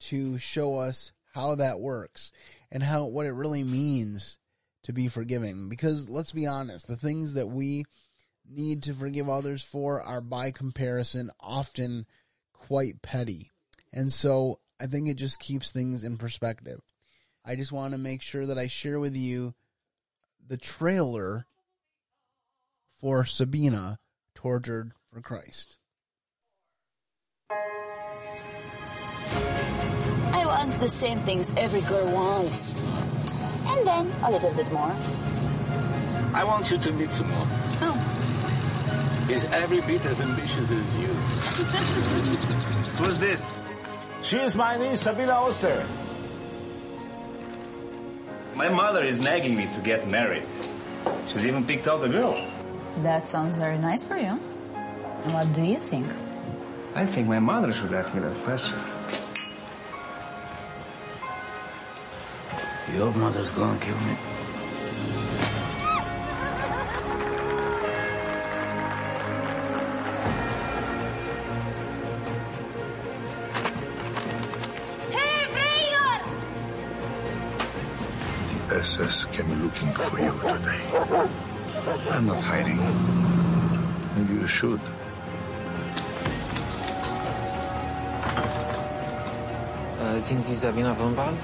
to 0.02 0.38
show 0.38 0.78
us 0.78 1.12
how 1.34 1.56
that 1.56 1.80
works 1.80 2.32
and 2.72 2.84
how 2.84 3.06
what 3.06 3.26
it 3.26 3.34
really 3.34 3.64
means 3.64 4.38
to 4.84 4.94
be 4.94 5.08
forgiving. 5.08 5.70
Because 5.70 6.08
let's 6.08 6.32
be 6.32 6.46
honest, 6.46 6.88
the 6.88 6.96
things 6.96 7.34
that 7.34 7.48
we 7.48 7.86
need 8.48 8.84
to 8.84 8.94
forgive 8.94 9.30
others 9.30 9.64
for 9.64 10.02
are 10.02 10.22
by 10.22 10.52
comparison 10.52 11.32
often 11.40 12.06
quite 12.54 13.02
petty. 13.02 13.52
And 13.92 14.12
so 14.12 14.60
I 14.80 14.88
think 14.88 15.08
it 15.10 15.16
just 15.16 15.40
keeps 15.40 15.72
things 15.72 16.04
in 16.04 16.18
perspective. 16.18 16.82
I 17.46 17.56
just 17.56 17.72
want 17.72 17.94
to 17.94 17.98
make 17.98 18.22
sure 18.22 18.46
that 18.46 18.58
I 18.58 18.68
share 18.68 19.00
with 19.00 19.16
you 19.16 19.54
the 20.48 20.58
trailer 20.58 21.48
for 22.94 23.26
Sabina 23.26 23.98
tortured 24.36 24.92
for 25.12 25.22
Christ. 25.22 25.78
I 30.32 30.44
want 30.46 30.80
the 30.80 30.90
same 30.90 31.22
things 31.22 31.52
every 31.58 31.82
girl 31.82 32.12
wants. 32.12 32.74
And 33.66 33.88
then 33.88 34.12
a 34.24 34.32
little 34.32 34.54
bit 34.54 34.72
more. 34.72 34.96
I 36.34 36.44
want 36.44 36.70
you 36.72 36.78
to 36.78 36.92
meet 36.94 37.12
someone. 37.12 37.48
Oh, 37.82 39.26
He's 39.28 39.46
every 39.46 39.82
bit 39.82 40.06
as 40.06 40.22
ambitious 40.22 40.72
as 40.72 40.98
you. 40.98 41.08
Who's 42.98 43.18
this? 43.20 43.56
She 44.22 44.38
is 44.38 44.56
my 44.56 44.78
niece, 44.78 45.02
Sabina 45.02 45.32
Oster. 45.32 45.86
My 48.56 48.70
mother 48.70 49.02
is 49.02 49.20
nagging 49.20 49.56
me 49.56 49.68
to 49.76 49.82
get 49.82 50.08
married. 50.08 50.44
She's 51.28 51.46
even 51.46 51.66
picked 51.66 51.88
out 51.88 52.04
a 52.04 52.10
girl. 52.10 52.36
that 53.04 53.26
sounds 53.26 53.56
very 53.56 53.78
nice 53.78 54.04
for 54.04 54.18
you. 54.18 54.36
What 55.32 55.54
do 55.54 55.64
you 55.64 55.78
think? 55.78 56.06
I 56.96 57.06
think 57.06 57.28
my 57.28 57.40
mother 57.40 57.72
should 57.72 57.94
ask 57.94 58.14
me 58.14 58.20
that 58.22 58.36
question. 58.44 58.78
Your 62.94 63.14
mother's 63.14 63.52
gonna 63.52 63.80
kill 63.80 64.00
me. 64.00 64.18
Came 78.98 79.64
looking 79.64 79.94
for 79.94 80.20
you 80.20 80.32
today. 80.42 80.82
I'm 82.10 82.26
not 82.26 82.42
hiding. 82.42 82.80
Maybe 84.16 84.34
you 84.42 84.48
should. 84.48 84.82
Uh, 90.00 90.20
sind 90.20 90.42
Sie 90.42 90.56
Sabina 90.56 90.96
Wurmbrand? 90.96 91.38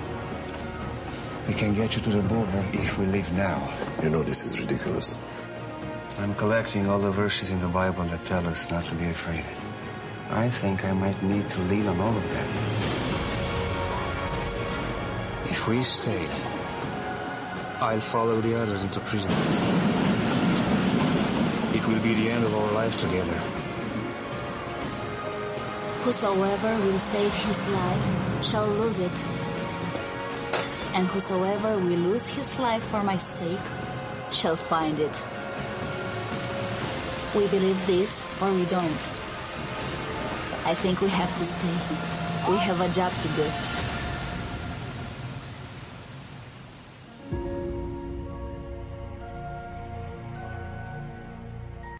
We 1.48 1.54
can 1.54 1.76
get 1.76 1.96
you 1.96 2.02
to 2.02 2.10
the 2.10 2.24
border 2.24 2.66
if 2.74 2.98
we 2.98 3.06
leave 3.06 3.32
now. 3.34 3.62
You 4.02 4.10
know 4.10 4.24
this 4.24 4.44
is 4.44 4.60
ridiculous. 4.60 5.20
I'm 6.18 6.34
collecting 6.34 6.90
all 6.90 6.98
the 7.00 7.12
verses 7.12 7.52
in 7.52 7.62
the 7.62 7.68
Bible 7.68 8.06
that 8.06 8.24
tell 8.26 8.46
us 8.48 8.72
not 8.72 8.86
to 8.86 8.96
be 8.96 9.06
afraid. 9.06 9.46
I 10.32 10.50
think 10.50 10.84
I 10.84 10.94
might 10.94 11.22
need 11.22 11.48
to 11.52 11.62
lean 11.62 11.86
on 11.88 12.02
all 12.02 12.18
of 12.18 12.28
them. 12.28 12.48
If 15.46 15.68
we 15.68 15.84
stay, 15.84 16.28
I'll 17.86 18.02
follow 18.02 18.42
the 18.42 18.60
others 18.60 18.82
into 18.82 19.00
prison. 19.00 19.30
It 21.78 21.86
will 21.88 22.02
be 22.02 22.16
the 22.16 22.32
end 22.32 22.44
of 22.44 22.56
our 22.56 22.72
life 22.72 23.00
together. 23.00 23.38
Whosoever 26.02 26.76
will 26.84 26.98
save 26.98 27.32
his 27.32 27.60
life 27.68 28.44
shall 28.44 28.66
lose 28.66 28.98
it. 28.98 29.18
And 30.96 31.06
whosoever 31.06 31.78
will 31.78 32.02
lose 32.10 32.26
his 32.28 32.58
life 32.58 32.84
for 32.86 33.04
my 33.04 33.18
sake 33.18 33.66
shall 34.32 34.56
find 34.56 35.00
it. 35.00 35.24
We 37.36 37.48
believe 37.50 37.86
this 37.86 38.24
or 38.42 38.52
we 38.52 38.66
don't. 38.66 39.02
I 40.66 40.74
think 40.74 41.02
we 41.02 41.10
have 41.10 41.36
to 41.38 41.46
stay. 41.46 41.78
We 42.50 42.58
have 42.58 42.82
a 42.82 42.90
job 42.90 43.12
to 43.14 43.28
do. 43.38 43.75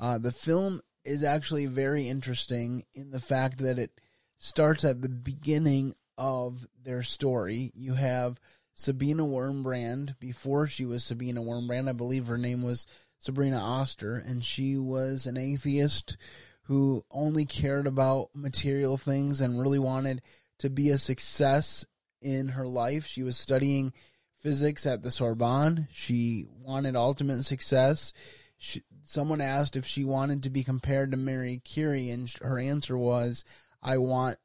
Uh, 0.06 0.20
the 0.20 0.32
film 0.32 0.80
is 1.04 1.24
actually 1.24 1.66
very 1.66 2.08
interesting 2.08 2.86
in 2.94 3.10
the 3.10 3.20
fact 3.20 3.58
that 3.58 3.80
it 3.80 3.90
starts 4.38 4.86
at 4.86 5.02
the 5.02 5.10
beginning 5.10 5.96
of 6.16 6.68
their 6.84 7.02
story. 7.02 7.72
You 7.74 7.96
have 7.96 8.40
Sabina 8.76 9.24
Wurmbrand 9.24 10.20
before 10.20 10.68
she 10.68 10.86
was 10.86 11.04
Sabina 11.04 11.42
Wurmbrand. 11.42 11.90
I 11.90 11.94
believe 11.94 12.28
her 12.28 12.38
name 12.38 12.62
was 12.62 12.86
Sabrina 13.18 13.58
Oster, 13.58 14.16
and 14.16 14.46
she 14.46 14.78
was 14.78 15.26
an 15.26 15.38
atheist 15.38 16.18
who 16.66 17.04
only 17.10 17.46
cared 17.46 17.88
about 17.88 18.30
material 18.36 18.98
things 18.98 19.42
and 19.42 19.60
really 19.60 19.80
wanted 19.80 20.22
to 20.60 20.70
be 20.70 20.90
a 20.90 21.00
success 21.00 21.84
in 22.22 22.50
her 22.50 22.68
life. 22.68 23.08
She 23.08 23.24
was 23.24 23.38
studying 23.38 23.92
physics 24.38 24.86
at 24.86 25.02
the 25.02 25.10
Sorbonne. 25.10 25.88
She 25.92 26.46
wanted 26.62 26.96
ultimate 26.96 27.44
success. 27.44 28.14
She, 28.58 28.84
someone 29.04 29.42
asked 29.42 29.76
if 29.76 29.86
she 29.86 30.04
wanted 30.04 30.44
to 30.44 30.50
be 30.50 30.64
compared 30.64 31.12
to 31.12 31.18
Mary 31.18 31.62
Curie, 31.64 32.10
and 32.10 32.30
her 32.42 32.60
answer 32.60 32.98
was, 32.98 33.46
"I 33.82 33.98
want 33.98 34.38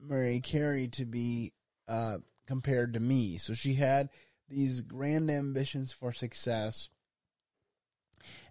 Mary 0.00 0.40
Curie 0.40 0.88
to 0.88 1.04
be 1.04 1.52
uh, 1.86 2.18
compared 2.46 2.94
to 2.94 3.00
me." 3.00 3.38
So 3.38 3.52
she 3.52 3.74
had 3.74 4.08
these 4.48 4.80
grand 4.80 5.30
ambitions 5.30 5.92
for 5.92 6.12
success. 6.12 6.88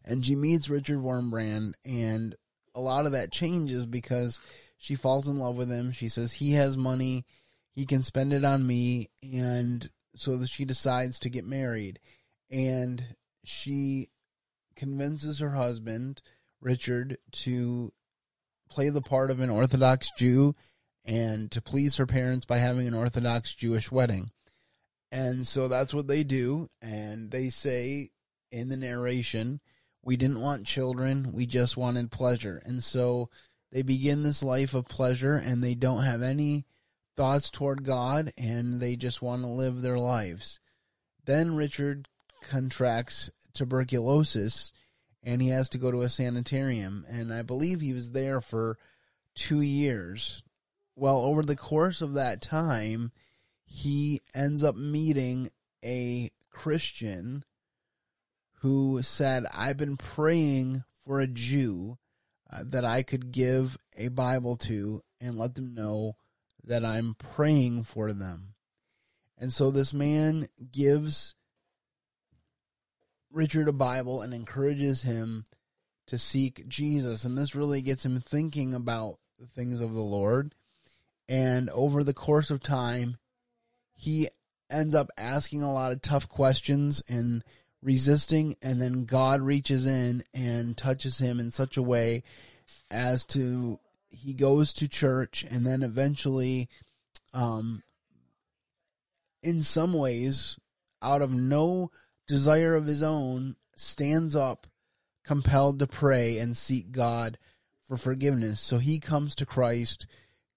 And 0.05 0.25
she 0.25 0.35
meets 0.35 0.69
Richard 0.69 0.99
Wurmbrand, 0.99 1.73
and 1.83 2.35
a 2.73 2.79
lot 2.79 3.05
of 3.05 3.11
that 3.11 3.31
changes 3.31 3.85
because 3.85 4.39
she 4.77 4.95
falls 4.95 5.27
in 5.27 5.37
love 5.37 5.57
with 5.57 5.69
him. 5.69 5.91
She 5.91 6.07
says 6.07 6.31
he 6.31 6.53
has 6.53 6.77
money, 6.77 7.25
he 7.71 7.85
can 7.85 8.03
spend 8.03 8.31
it 8.31 8.45
on 8.45 8.65
me, 8.65 9.09
and 9.21 9.89
so 10.15 10.45
she 10.45 10.63
decides 10.63 11.19
to 11.19 11.29
get 11.29 11.45
married. 11.45 11.99
And 12.49 13.03
she 13.43 14.09
convinces 14.77 15.39
her 15.39 15.51
husband, 15.51 16.21
Richard, 16.61 17.17
to 17.31 17.91
play 18.69 18.89
the 18.89 19.01
part 19.01 19.31
of 19.31 19.41
an 19.41 19.49
Orthodox 19.49 20.09
Jew 20.17 20.55
and 21.03 21.51
to 21.51 21.61
please 21.61 21.95
her 21.97 22.05
parents 22.05 22.45
by 22.45 22.57
having 22.57 22.87
an 22.87 22.93
Orthodox 22.93 23.53
Jewish 23.53 23.91
wedding. 23.91 24.31
And 25.11 25.47
so 25.47 25.67
that's 25.67 25.93
what 25.93 26.07
they 26.07 26.23
do. 26.23 26.69
And 26.81 27.31
they 27.31 27.49
say 27.49 28.11
in 28.51 28.69
the 28.69 28.77
narration, 28.77 29.61
we 30.03 30.17
didn't 30.17 30.41
want 30.41 30.65
children, 30.65 31.31
we 31.33 31.45
just 31.45 31.77
wanted 31.77 32.11
pleasure. 32.11 32.61
And 32.65 32.83
so 32.83 33.29
they 33.71 33.81
begin 33.81 34.23
this 34.23 34.43
life 34.43 34.73
of 34.73 34.87
pleasure 34.87 35.35
and 35.35 35.63
they 35.63 35.75
don't 35.75 36.03
have 36.03 36.21
any 36.21 36.65
thoughts 37.15 37.49
toward 37.49 37.83
God 37.83 38.31
and 38.37 38.79
they 38.79 38.95
just 38.95 39.21
want 39.21 39.41
to 39.41 39.47
live 39.47 39.81
their 39.81 39.97
lives. 39.97 40.59
Then 41.25 41.55
Richard 41.55 42.07
contracts 42.41 43.29
tuberculosis 43.57 44.71
and 45.23 45.41
he 45.41 45.49
has 45.49 45.69
to 45.69 45.77
go 45.77 45.91
to 45.91 46.01
a 46.01 46.09
sanitarium. 46.09 47.05
And 47.09 47.33
I 47.33 47.41
believe 47.41 47.81
he 47.81 47.93
was 47.93 48.11
there 48.11 48.39
for 48.39 48.77
two 49.35 49.61
years. 49.61 50.43
Well, 50.95 51.17
over 51.17 51.43
the 51.43 51.55
course 51.55 52.01
of 52.01 52.13
that 52.13 52.41
time, 52.41 53.11
he 53.65 54.21
ends 54.33 54.63
up 54.63 54.75
meeting 54.75 55.49
a 55.83 56.31
Christian 56.49 57.43
who 58.61 59.01
said, 59.03 59.45
I've 59.53 59.77
been 59.77 59.97
praying 59.97 60.83
for 61.03 61.19
a 61.19 61.27
Jew 61.27 61.97
uh, 62.51 62.63
that 62.65 62.85
I 62.85 63.03
could 63.03 63.31
give 63.31 63.77
a 63.95 64.07
Bible 64.07 64.55
to 64.57 65.03
and 65.19 65.37
let 65.37 65.55
them 65.55 65.75
know 65.75 66.15
that 66.63 66.83
I'm 66.83 67.15
praying 67.15 67.83
for 67.83 68.13
them. 68.13 68.55
And 69.37 69.53
so 69.53 69.69
this 69.69 69.93
man 69.93 70.47
gives 70.71 71.35
Richard 73.31 73.67
a 73.67 73.73
Bible 73.73 74.21
and 74.21 74.33
encourages 74.33 75.03
him 75.03 75.45
to 76.07 76.17
seek 76.17 76.67
Jesus. 76.67 77.25
And 77.25 77.37
this 77.37 77.55
really 77.55 77.81
gets 77.81 78.05
him 78.05 78.19
thinking 78.19 78.73
about 78.73 79.19
the 79.39 79.47
things 79.47 79.81
of 79.81 79.93
the 79.93 79.99
Lord. 79.99 80.55
And 81.29 81.69
over 81.69 82.03
the 82.03 82.13
course 82.13 82.49
of 82.49 82.61
time, 82.61 83.17
he 83.93 84.29
ends 84.69 84.95
up 84.95 85.09
asking 85.17 85.61
a 85.61 85.73
lot 85.73 85.91
of 85.91 86.01
tough 86.01 86.27
questions 86.29 87.03
and 87.07 87.43
resisting. 87.81 88.55
And 88.61 88.81
then 88.81 89.05
God 89.05 89.41
reaches 89.41 89.85
in 89.85 90.23
and 90.33 90.77
touches 90.77 91.19
him 91.19 91.39
in 91.39 91.51
such 91.51 91.77
a 91.77 91.83
way 91.83 92.23
as 92.89 93.25
to 93.27 93.79
he 94.09 94.33
goes 94.33 94.73
to 94.73 94.87
church 94.87 95.45
and 95.49 95.65
then 95.65 95.83
eventually, 95.83 96.69
um, 97.33 97.83
in 99.43 99.61
some 99.61 99.93
ways, 99.93 100.57
out 101.01 101.21
of 101.21 101.31
no 101.31 101.91
desire 102.27 102.75
of 102.75 102.85
his 102.85 103.01
own, 103.01 103.55
stands 103.75 104.35
up, 104.35 104.67
compelled 105.23 105.79
to 105.79 105.87
pray 105.87 106.37
and 106.37 106.55
seek 106.55 106.91
God 106.91 107.37
for 107.85 107.97
forgiveness. 107.97 108.59
So 108.59 108.77
he 108.77 108.99
comes 108.99 109.35
to 109.35 109.45
Christ, 109.45 110.07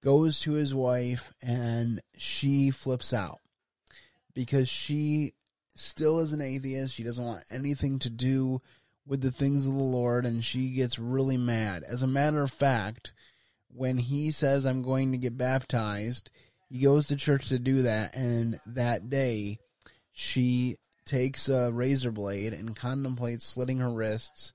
goes 0.03 0.41
to 0.41 0.53
his 0.53 0.75
wife, 0.75 1.33
and 1.41 2.01
she 2.17 2.71
flips 2.71 3.15
out 3.15 3.41
because 4.35 4.69
she 4.69 5.35
still 5.75 6.21
is 6.21 6.33
an 6.33 6.41
atheist. 6.41 6.95
She 6.95 7.05
doesn't 7.05 7.25
want 7.25 7.45
anything 7.51 7.99
to 8.01 8.11
do 8.11 8.61
with 9.07 9.23
the 9.23 9.33
things 9.33 9.67
of 9.67 9.73
the 9.73 9.79
Lord, 9.79 10.27
and 10.27 10.45
she 10.45 10.71
gets 10.71 10.99
really 10.99 11.37
mad. 11.37 11.83
As 11.85 12.03
a 12.03 12.09
matter 12.09 12.43
of 12.43 12.51
fact, 12.51 13.13
when 13.69 13.99
he 13.99 14.31
says, 14.31 14.67
I'm 14.67 14.83
going 14.83 15.13
to 15.13 15.19
get 15.19 15.39
baptized, 15.39 16.31
he 16.69 16.81
goes 16.81 17.07
to 17.09 17.17
church 17.17 17.49
to 17.49 17.59
do 17.59 17.83
that, 17.83 18.15
and 18.15 18.61
that 18.67 19.11
day 19.11 19.59
she 20.13 20.77
takes 21.11 21.49
a 21.49 21.73
razor 21.73 22.13
blade 22.13 22.53
and 22.53 22.77
contemplates 22.77 23.45
slitting 23.45 23.79
her 23.79 23.93
wrists 23.93 24.53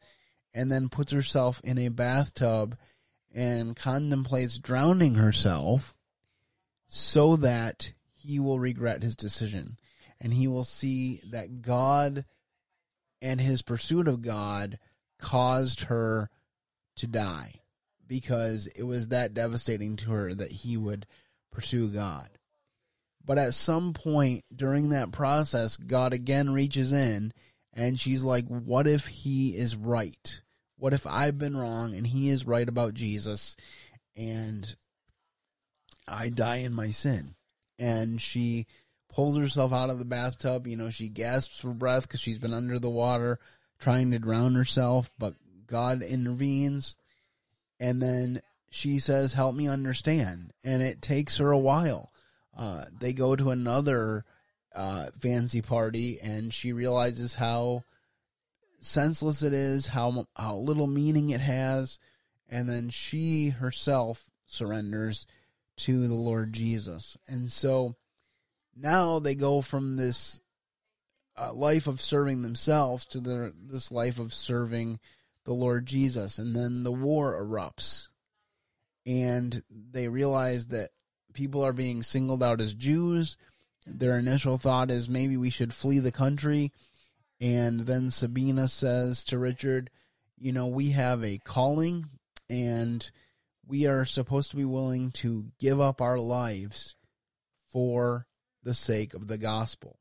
and 0.54 0.72
then 0.72 0.88
puts 0.88 1.12
herself 1.12 1.60
in 1.66 1.78
a 1.78 1.90
bathtub 1.90 2.78
and 3.34 3.76
contemplates 3.76 4.58
drowning 4.58 5.16
herself 5.16 5.94
so 6.88 7.36
that 7.36 7.92
he 8.14 8.40
will 8.40 8.58
regret 8.58 9.04
his 9.04 9.18
decision 9.18 9.78
and 10.22 10.34
he 10.34 10.48
will 10.48 10.64
see 10.64 11.20
that 11.30 11.62
God 11.62 12.24
and 13.22 13.42
his 13.42 13.62
pursuit 13.62 14.08
of 14.08 14.22
God 14.22 14.80
caused 15.20 15.82
her 15.82 16.30
to 16.96 17.06
die 17.06 17.60
because 18.08 18.68
it 18.68 18.84
was 18.84 19.10
that 19.10 19.34
devastating 19.34 19.98
to 19.98 20.12
her 20.12 20.34
that 20.34 20.52
he 20.52 20.78
would 20.78 21.06
pursue 21.52 21.90
God. 21.90 22.30
But 23.26 23.38
at 23.38 23.54
some 23.54 23.94
point 23.94 24.44
during 24.56 24.90
that 24.90 25.12
process, 25.12 25.78
God 25.78 26.14
again 26.14 26.54
reaches 26.54 26.94
in 26.94 27.34
and 27.74 28.00
she's 28.00 28.24
like, 28.24 28.46
what 28.48 28.88
if 28.88 29.08
he 29.08 29.56
is 29.56 29.76
right? 29.76 30.42
What 30.78 30.94
if 30.94 31.08
I've 31.08 31.38
been 31.38 31.58
wrong 31.58 31.96
and 31.96 32.06
he 32.06 32.30
is 32.30 32.46
right 32.46 32.68
about 32.68 32.94
Jesus 32.94 33.56
and 34.16 34.76
I 36.08 36.30
die 36.30 36.58
in 36.58 36.74
my 36.74 36.92
sin? 36.92 37.36
And 37.80 38.22
she 38.22 38.68
pulls 39.10 39.38
herself 39.38 39.74
out 39.74 39.90
of 39.90 40.00
the 40.00 40.06
bathtub. 40.06 40.68
You 40.68 40.78
know, 40.78 40.90
she 40.90 41.10
gasps 41.10 41.60
for 41.60 41.72
breath 41.72 42.04
because 42.04 42.22
she's 42.22 42.40
been 42.40 42.54
under 42.54 42.80
the 42.80 42.90
water 42.90 43.40
trying 43.80 44.12
to 44.12 44.20
drown 44.20 44.54
herself, 44.54 45.10
but 45.18 45.34
God 45.68 46.02
intervenes. 46.02 46.98
And 47.80 48.02
then 48.02 48.42
she 48.70 49.00
says, 49.00 49.34
Help 49.34 49.56
me 49.56 49.68
understand. 49.68 50.54
And 50.64 50.82
it 50.82 51.02
takes 51.02 51.38
her 51.38 51.52
a 51.52 51.58
while 51.58 52.12
uh, 52.56 52.86
they 53.00 53.14
go 53.14 53.36
to 53.36 53.50
another 53.50 54.26
uh, 54.74 55.08
fancy 55.20 55.62
party, 55.62 56.20
and 56.22 56.54
she 56.54 56.74
realizes 56.74 57.36
how 57.36 57.84
senseless 58.80 59.42
it 59.44 59.54
is, 59.54 59.88
how 59.88 60.26
how 60.36 60.56
little 60.56 60.88
meaning 60.88 61.30
it 61.30 61.42
has, 61.42 62.00
and 62.50 62.70
then 62.70 62.90
she 62.90 63.50
herself 63.50 64.30
surrenders 64.46 65.26
to 65.78 66.08
the 66.08 66.14
Lord 66.14 66.54
Jesus. 66.54 67.18
And 67.28 67.52
so 67.52 67.96
now 68.76 69.20
they 69.20 69.36
go 69.36 69.62
from 69.62 69.98
this 69.98 70.40
uh, 71.38 71.54
life 71.54 71.88
of 71.88 72.00
serving 72.00 72.42
themselves 72.42 73.06
to 73.08 73.20
the, 73.20 73.54
this 73.58 73.92
life 73.92 74.20
of 74.20 74.34
serving 74.34 75.00
the 75.44 75.54
Lord 75.54 75.86
Jesus. 75.86 76.40
And 76.40 76.56
then 76.56 76.84
the 76.84 76.92
war 76.92 77.42
erupts. 77.42 78.08
And 79.06 79.62
they 79.70 80.08
realize 80.08 80.68
that 80.68 80.90
people 81.36 81.64
are 81.64 81.74
being 81.74 82.02
singled 82.02 82.42
out 82.42 82.60
as 82.60 82.74
Jews. 82.74 83.38
Their 83.86 84.18
initial 84.18 84.58
thought 84.58 84.90
is 84.90 85.08
maybe 85.08 85.38
we 85.38 85.52
should 85.52 85.74
flee 85.74 86.00
the 86.00 86.12
country. 86.12 86.72
And 87.40 87.82
then 87.82 88.10
Sabina 88.10 88.68
says 88.68 89.24
to 89.26 89.38
Richard, 89.38 89.92
you 90.40 90.52
know, 90.52 90.68
we 90.68 90.90
have 90.92 91.24
a 91.24 91.38
calling 91.38 92.08
and 92.50 93.08
we 93.68 93.86
are 93.86 94.06
supposed 94.06 94.50
to 94.52 94.58
be 94.58 94.66
willing 94.66 95.12
to 95.12 95.52
give 95.60 95.80
up 95.80 96.02
our 96.02 96.18
lives 96.18 96.96
for 97.68 98.26
the 98.64 98.74
sake 98.74 99.14
of 99.14 99.28
the 99.28 99.38
gospel. 99.38 100.00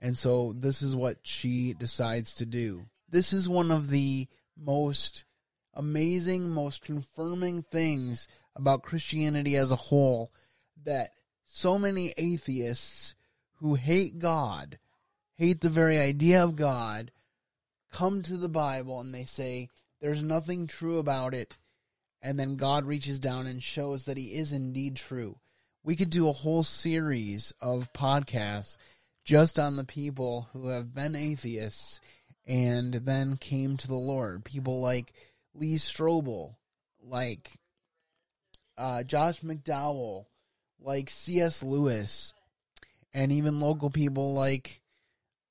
And 0.00 0.16
so 0.16 0.54
this 0.56 0.80
is 0.80 0.94
what 0.94 1.18
she 1.22 1.74
decides 1.74 2.34
to 2.36 2.46
do. 2.46 2.86
This 3.10 3.32
is 3.32 3.48
one 3.48 3.70
of 3.70 3.90
the 3.90 4.28
most 4.56 5.24
amazing, 5.78 6.50
most 6.50 6.82
confirming 6.82 7.62
things 7.62 8.26
about 8.56 8.82
Christianity 8.82 9.56
as 9.56 9.70
a 9.70 9.76
whole 9.76 10.30
that 10.84 11.10
so 11.46 11.78
many 11.78 12.12
atheists 12.18 13.14
who 13.60 13.76
hate 13.76 14.18
God, 14.18 14.78
hate 15.36 15.60
the 15.60 15.70
very 15.70 15.98
idea 15.98 16.42
of 16.42 16.56
God, 16.56 17.12
come 17.92 18.22
to 18.22 18.36
the 18.36 18.48
Bible 18.48 19.00
and 19.00 19.14
they 19.14 19.24
say 19.24 19.68
there's 20.00 20.22
nothing 20.22 20.66
true 20.66 20.98
about 20.98 21.32
it. 21.32 21.56
And 22.20 22.38
then 22.38 22.56
God 22.56 22.84
reaches 22.84 23.20
down 23.20 23.46
and 23.46 23.62
shows 23.62 24.04
that 24.06 24.18
he 24.18 24.34
is 24.34 24.52
indeed 24.52 24.96
true. 24.96 25.38
We 25.84 25.94
could 25.94 26.10
do 26.10 26.28
a 26.28 26.32
whole 26.32 26.64
series 26.64 27.54
of 27.60 27.92
podcasts 27.92 28.76
just 29.24 29.58
on 29.58 29.76
the 29.76 29.84
people 29.84 30.48
who 30.52 30.68
have 30.68 30.92
been 30.92 31.14
atheists 31.14 32.00
and 32.46 32.94
then 32.94 33.36
came 33.36 33.76
to 33.76 33.86
the 33.86 33.94
Lord. 33.94 34.44
People 34.44 34.80
like 34.80 35.12
Lee 35.58 35.76
Strobel, 35.76 36.54
like 37.02 37.50
uh, 38.76 39.02
Josh 39.02 39.40
McDowell, 39.40 40.26
like 40.80 41.10
C.S. 41.10 41.62
Lewis, 41.62 42.32
and 43.12 43.32
even 43.32 43.60
local 43.60 43.90
people 43.90 44.34
like 44.34 44.80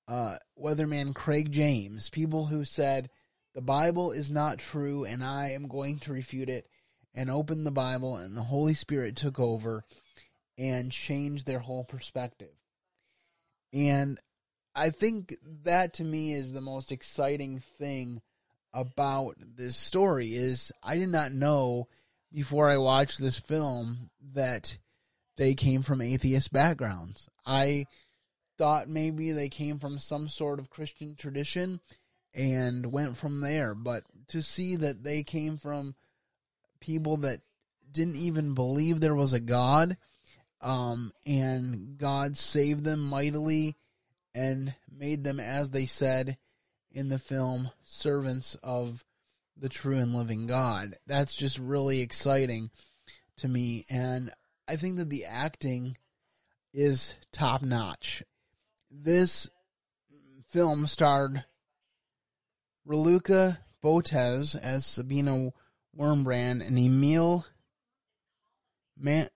uh, 0.07 0.37
weatherman 0.59 1.13
Craig 1.13 1.51
James, 1.51 2.09
people 2.09 2.45
who 2.45 2.63
said 2.63 3.09
the 3.53 3.61
Bible 3.61 4.11
is 4.11 4.31
not 4.31 4.59
true 4.59 5.03
and 5.03 5.23
I 5.23 5.49
am 5.51 5.67
going 5.67 5.99
to 5.99 6.13
refute 6.13 6.49
it, 6.49 6.67
and 7.13 7.31
opened 7.31 7.65
the 7.65 7.71
Bible, 7.71 8.15
and 8.15 8.37
the 8.37 8.43
Holy 8.43 8.75
Spirit 8.75 9.15
took 9.15 9.39
over 9.39 9.83
and 10.57 10.91
changed 10.91 11.45
their 11.45 11.59
whole 11.59 11.83
perspective. 11.83 12.53
And 13.73 14.19
I 14.75 14.91
think 14.91 15.35
that 15.63 15.95
to 15.95 16.03
me 16.03 16.31
is 16.31 16.53
the 16.53 16.61
most 16.61 16.91
exciting 16.91 17.63
thing 17.79 18.21
about 18.73 19.35
this 19.39 19.75
story 19.75 20.35
is 20.35 20.71
I 20.83 20.97
did 20.97 21.09
not 21.09 21.31
know 21.31 21.87
before 22.31 22.69
I 22.69 22.77
watched 22.77 23.19
this 23.19 23.39
film 23.39 24.09
that 24.33 24.77
they 25.37 25.53
came 25.53 25.81
from 25.81 26.01
atheist 26.01 26.51
backgrounds. 26.51 27.29
I 27.45 27.85
thought 28.57 28.89
maybe 28.89 29.31
they 29.31 29.49
came 29.49 29.79
from 29.79 29.99
some 29.99 30.29
sort 30.29 30.59
of 30.59 30.69
Christian 30.69 31.15
tradition 31.15 31.79
and 32.33 32.91
went 32.91 33.17
from 33.17 33.41
there, 33.41 33.73
but 33.73 34.03
to 34.29 34.41
see 34.41 34.75
that 34.75 35.03
they 35.03 35.23
came 35.23 35.57
from 35.57 35.95
people 36.79 37.17
that 37.17 37.39
didn't 37.91 38.17
even 38.17 38.53
believe 38.53 38.99
there 38.99 39.15
was 39.15 39.33
a 39.33 39.39
God, 39.39 39.97
um, 40.61 41.11
and 41.25 41.97
God 41.97 42.37
saved 42.37 42.83
them 42.83 43.03
mightily 43.03 43.75
and 44.35 44.73
made 44.91 45.23
them, 45.23 45.39
as 45.39 45.71
they 45.71 45.85
said 45.85 46.37
in 46.97 47.09
the 47.09 47.19
film, 47.19 47.69
servants 47.83 48.57
of 48.63 49.05
the 49.55 49.69
true 49.69 49.97
and 49.97 50.15
living 50.15 50.47
God. 50.47 50.95
That's 51.05 51.35
just 51.35 51.59
really 51.59 52.01
exciting 52.01 52.71
to 53.37 53.47
me. 53.47 53.85
And 53.87 54.31
I 54.67 54.77
think 54.77 54.97
that 54.97 55.11
the 55.11 55.25
acting 55.25 55.95
is 56.73 57.15
top 57.31 57.61
notch. 57.61 58.23
This 58.89 59.47
film 60.47 60.87
starred 60.87 61.45
Raluca 62.87 63.59
Botez 63.83 64.55
as 64.59 64.83
Sabina 64.83 65.51
Wurmbrand 65.95 66.65
and 66.65 66.79
Emil 66.79 67.45
Man- 68.97 69.29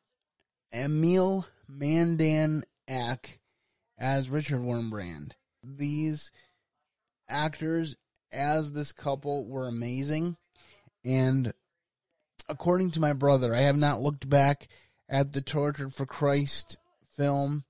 Emil 0.74 1.46
Mandan 1.68 2.64
Ack 2.88 3.40
as 4.00 4.32
Richard 4.32 4.62
Wurmbrand. 4.62 5.34
These 5.64 6.32
actors 7.32 7.96
as 8.32 8.72
this 8.72 8.92
couple 8.92 9.46
were 9.48 9.68
amazing. 9.68 10.38
And 11.04 11.54
according 12.48 12.92
to 12.92 13.00
my 13.00 13.14
brother, 13.14 13.56
I 13.56 13.62
have 13.62 13.78
not 13.78 14.02
looked 14.02 14.30
back 14.30 14.68
at 15.10 15.34
the 15.34 15.42
Tortured 15.42 15.94
for 15.94 16.06
Christ 16.06 16.78
film 17.16 17.64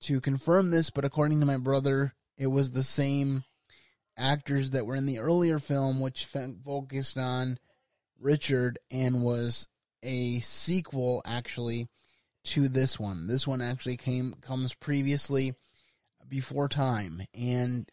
to 0.00 0.20
confirm 0.20 0.70
this, 0.70 0.90
but 0.90 1.04
according 1.04 1.40
to 1.40 1.46
my 1.46 1.56
brother, 1.56 2.14
it 2.36 2.46
was 2.48 2.70
the 2.70 2.82
same 2.82 3.44
actors 4.16 4.70
that 4.70 4.86
were 4.86 4.96
in 4.96 5.06
the 5.06 5.18
earlier 5.18 5.58
film, 5.58 6.00
which 6.00 6.26
focused 6.26 7.18
on 7.18 7.58
Richard 8.20 8.78
and 8.90 9.22
was 9.22 9.68
a 10.02 10.40
sequel 10.40 11.22
actually 11.24 11.88
to 12.44 12.68
this 12.68 13.00
one. 13.00 13.26
This 13.26 13.46
one 13.46 13.60
actually 13.60 13.96
came 13.96 14.34
comes 14.40 14.74
previously 14.74 15.54
before 16.28 16.68
time 16.68 17.22
and 17.34 17.90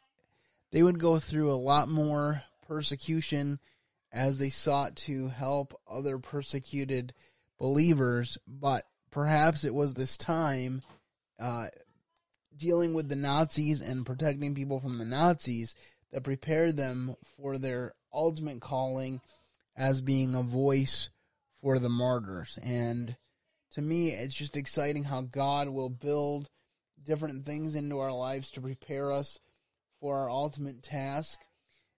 they 0.72 0.84
would 0.84 1.00
go 1.00 1.20
through 1.20 1.52
a 1.52 1.56
lot 1.56 1.90
more 1.90 2.44
persecution 2.68 3.60
as 4.12 4.38
they 4.38 4.50
sought 4.50 4.96
to 4.96 5.28
help 5.30 5.80
other 5.90 6.18
persecuted 6.20 7.14
believers, 7.58 8.38
but 8.48 8.86
perhaps 9.10 9.64
it 9.64 9.74
was 9.74 9.94
this 9.94 10.18
time 10.18 10.82
uh, 11.40 11.68
dealing 12.56 12.94
with 12.94 13.10
the 13.10 13.16
Nazis 13.16 13.82
and 13.82 14.06
protecting 14.06 14.56
people 14.56 14.80
from 14.80 14.98
the 14.98 15.06
Nazis 15.06 15.76
that 16.12 16.24
prepared 16.24 16.76
them 16.76 17.16
for 17.38 17.58
their 17.58 17.94
ultimate 18.14 18.62
calling 18.62 19.22
as 19.76 20.02
being 20.02 20.36
a 20.36 20.44
voice 20.44 21.10
for 21.62 21.80
the 21.80 21.90
martyrs. 21.90 22.60
And 22.62 23.16
to 23.72 23.82
me, 23.82 24.10
it's 24.10 24.36
just 24.36 24.58
exciting 24.58 25.06
how 25.06 25.22
God 25.22 25.70
will 25.70 25.90
build 25.90 26.50
different 27.04 27.46
things 27.46 27.76
into 27.76 28.00
our 28.00 28.12
lives 28.12 28.52
to 28.52 28.62
prepare 28.62 29.12
us 29.12 29.40
for 30.02 30.18
our 30.18 30.30
ultimate 30.30 30.84
task. 30.84 31.40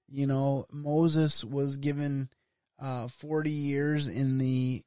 You 0.09 0.27
know, 0.27 0.65
Moses 0.71 1.43
was 1.43 1.77
given 1.77 2.29
uh, 2.79 3.07
40 3.07 3.49
years 3.49 4.07
in 4.07 4.37
the 4.37 4.83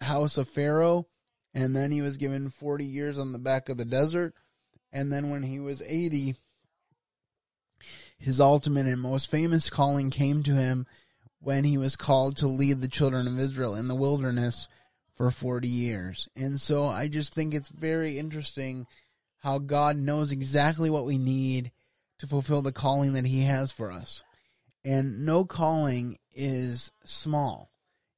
house 0.00 0.38
of 0.38 0.48
Pharaoh, 0.48 1.06
and 1.52 1.74
then 1.76 1.90
he 1.90 2.00
was 2.00 2.16
given 2.16 2.48
40 2.48 2.84
years 2.84 3.18
on 3.18 3.32
the 3.32 3.38
back 3.38 3.68
of 3.68 3.76
the 3.76 3.84
desert. 3.84 4.34
And 4.92 5.12
then 5.12 5.30
when 5.30 5.42
he 5.42 5.60
was 5.60 5.82
80, 5.82 6.36
his 8.16 8.40
ultimate 8.40 8.86
and 8.86 9.00
most 9.00 9.30
famous 9.30 9.68
calling 9.68 10.10
came 10.10 10.42
to 10.44 10.54
him 10.54 10.86
when 11.40 11.64
he 11.64 11.76
was 11.76 11.96
called 11.96 12.36
to 12.36 12.46
lead 12.46 12.80
the 12.80 12.88
children 12.88 13.26
of 13.26 13.38
Israel 13.38 13.74
in 13.74 13.88
the 13.88 13.94
wilderness 13.94 14.68
for 15.16 15.30
40 15.30 15.68
years. 15.68 16.28
And 16.36 16.60
so 16.60 16.86
I 16.86 17.08
just 17.08 17.34
think 17.34 17.54
it's 17.54 17.68
very 17.68 18.18
interesting 18.18 18.86
how 19.38 19.58
God 19.58 19.96
knows 19.96 20.32
exactly 20.32 20.90
what 20.90 21.06
we 21.06 21.18
need 21.18 21.72
to 22.20 22.26
fulfill 22.26 22.60
the 22.60 22.70
calling 22.72 23.14
that 23.14 23.24
he 23.24 23.42
has 23.44 23.72
for 23.72 23.90
us. 23.90 24.22
And 24.84 25.24
no 25.24 25.46
calling 25.46 26.18
is 26.34 26.92
small. 27.04 27.70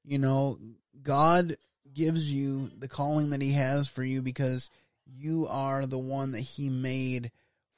You 0.04 0.18
know, 0.18 0.58
God 1.00 1.56
gives 1.94 2.32
you 2.32 2.70
the 2.76 2.88
calling 2.88 3.30
that 3.30 3.40
he 3.40 3.52
has 3.52 3.88
for 3.88 4.02
you 4.02 4.20
because 4.20 4.70
you 5.06 5.46
are 5.48 5.86
the 5.86 5.98
one 5.98 6.32
that 6.32 6.40
he 6.40 6.68
made 6.68 7.30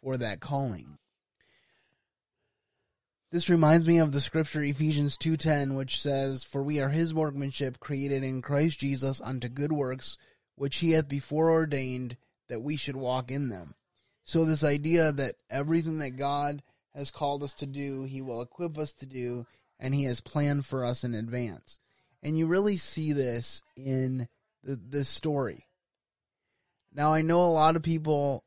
for 0.02 0.16
that 0.16 0.40
calling. 0.40 0.96
This 3.30 3.50
reminds 3.50 3.87
me 3.87 3.98
of 3.98 4.12
the 4.12 4.20
scripture 4.20 4.62
Ephesians 4.62 5.18
2:10 5.18 5.76
which 5.76 6.00
says 6.00 6.42
for 6.44 6.62
we 6.62 6.80
are 6.80 6.90
his 6.90 7.12
workmanship 7.12 7.80
created 7.80 8.22
in 8.22 8.40
Christ 8.40 8.78
Jesus 8.78 9.20
unto 9.20 9.48
good 9.48 9.72
works 9.72 10.16
which 10.54 10.76
he 10.76 10.92
hath 10.92 11.08
before 11.08 11.50
ordained 11.50 12.16
that 12.48 12.62
we 12.62 12.76
should 12.76 12.96
walk 12.96 13.30
in 13.30 13.48
them. 13.48 13.74
So 14.24 14.44
this 14.44 14.64
idea 14.64 15.12
that 15.12 15.34
everything 15.50 15.98
that 15.98 16.16
God 16.16 16.62
has 16.94 17.10
called 17.10 17.42
us 17.42 17.52
to 17.54 17.66
do, 17.66 18.04
he 18.04 18.22
will 18.22 18.42
equip 18.42 18.78
us 18.78 18.92
to 18.94 19.06
do 19.06 19.46
and 19.78 19.94
he 19.94 20.04
has 20.04 20.20
planned 20.20 20.64
for 20.64 20.84
us 20.84 21.04
in 21.04 21.14
advance. 21.14 21.78
And 22.22 22.38
you 22.38 22.46
really 22.46 22.76
see 22.76 23.12
this 23.12 23.62
in 23.76 24.28
the, 24.62 24.76
this 24.76 25.08
story. 25.08 25.66
Now 26.92 27.12
I 27.12 27.22
know 27.22 27.40
a 27.40 27.48
lot 27.48 27.76
of 27.76 27.82
people 27.82 28.44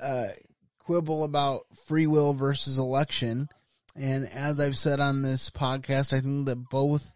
uh, 0.00 0.28
quibble 0.80 1.24
about 1.24 1.62
free 1.86 2.06
will 2.06 2.34
versus 2.34 2.78
election 2.78 3.48
and 3.98 4.28
as 4.28 4.60
I've 4.60 4.76
said 4.76 5.00
on 5.00 5.22
this 5.22 5.50
podcast, 5.50 6.12
I 6.12 6.20
think 6.20 6.46
that 6.46 6.68
both 6.68 7.14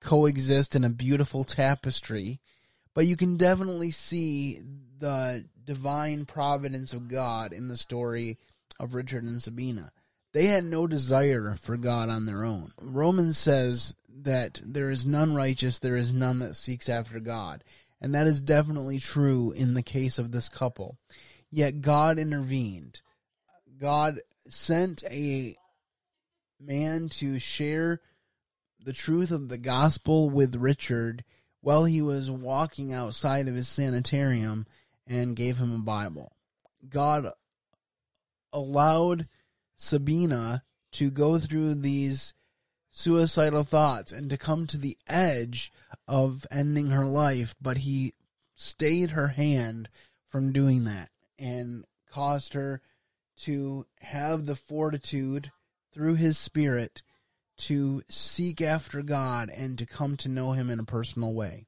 coexist 0.00 0.74
in 0.74 0.84
a 0.84 0.90
beautiful 0.90 1.44
tapestry. 1.44 2.40
But 2.94 3.06
you 3.06 3.16
can 3.16 3.36
definitely 3.36 3.92
see 3.92 4.60
the 4.98 5.44
divine 5.66 6.24
providence 6.24 6.92
of 6.92 7.08
God 7.08 7.52
in 7.52 7.68
the 7.68 7.76
story 7.76 8.38
of 8.78 8.94
Richard 8.94 9.24
and 9.24 9.42
Sabina. 9.42 9.92
They 10.32 10.46
had 10.46 10.64
no 10.64 10.86
desire 10.86 11.56
for 11.60 11.76
God 11.76 12.08
on 12.08 12.26
their 12.26 12.44
own. 12.44 12.72
Romans 12.80 13.38
says 13.38 13.94
that 14.08 14.60
there 14.64 14.90
is 14.90 15.06
none 15.06 15.34
righteous, 15.34 15.78
there 15.78 15.96
is 15.96 16.12
none 16.12 16.38
that 16.40 16.56
seeks 16.56 16.88
after 16.88 17.20
God. 17.20 17.64
And 18.00 18.14
that 18.14 18.26
is 18.26 18.42
definitely 18.42 18.98
true 18.98 19.52
in 19.52 19.74
the 19.74 19.82
case 19.82 20.18
of 20.18 20.30
this 20.30 20.48
couple. 20.48 20.98
Yet 21.50 21.80
God 21.80 22.18
intervened. 22.18 23.00
God 23.78 24.20
sent 24.48 25.04
a 25.04 25.56
man 26.60 27.08
to 27.08 27.38
share 27.38 28.00
the 28.84 28.92
truth 28.92 29.30
of 29.30 29.48
the 29.48 29.58
gospel 29.58 30.30
with 30.30 30.54
Richard 30.56 31.24
while 31.60 31.84
he 31.84 32.02
was 32.02 32.30
walking 32.30 32.92
outside 32.92 33.48
of 33.48 33.54
his 33.54 33.68
sanitarium 33.68 34.66
and 35.06 35.36
gave 35.36 35.58
him 35.58 35.72
a 35.72 35.78
Bible. 35.78 36.32
God 36.88 37.26
allowed 38.52 39.28
Sabina 39.76 40.62
to 40.92 41.10
go 41.10 41.38
through 41.38 41.74
these 41.74 42.34
suicidal 42.90 43.64
thoughts 43.64 44.12
and 44.12 44.30
to 44.30 44.38
come 44.38 44.66
to 44.66 44.78
the 44.78 44.96
edge 45.06 45.70
of 46.08 46.46
ending 46.50 46.90
her 46.90 47.04
life, 47.04 47.54
but 47.60 47.78
he 47.78 48.14
stayed 48.54 49.10
her 49.10 49.28
hand 49.28 49.88
from 50.26 50.52
doing 50.52 50.84
that 50.84 51.10
and 51.38 51.84
caused 52.10 52.54
her 52.54 52.80
to 53.36 53.84
have 54.00 54.46
the 54.46 54.56
fortitude 54.56 55.52
through 55.92 56.14
his 56.14 56.38
spirit 56.38 57.02
to 57.58 58.02
seek 58.08 58.60
after 58.60 59.02
God 59.02 59.50
and 59.50 59.78
to 59.78 59.86
come 59.86 60.16
to 60.18 60.28
know 60.28 60.52
him 60.52 60.70
in 60.70 60.78
a 60.80 60.84
personal 60.84 61.34
way. 61.34 61.66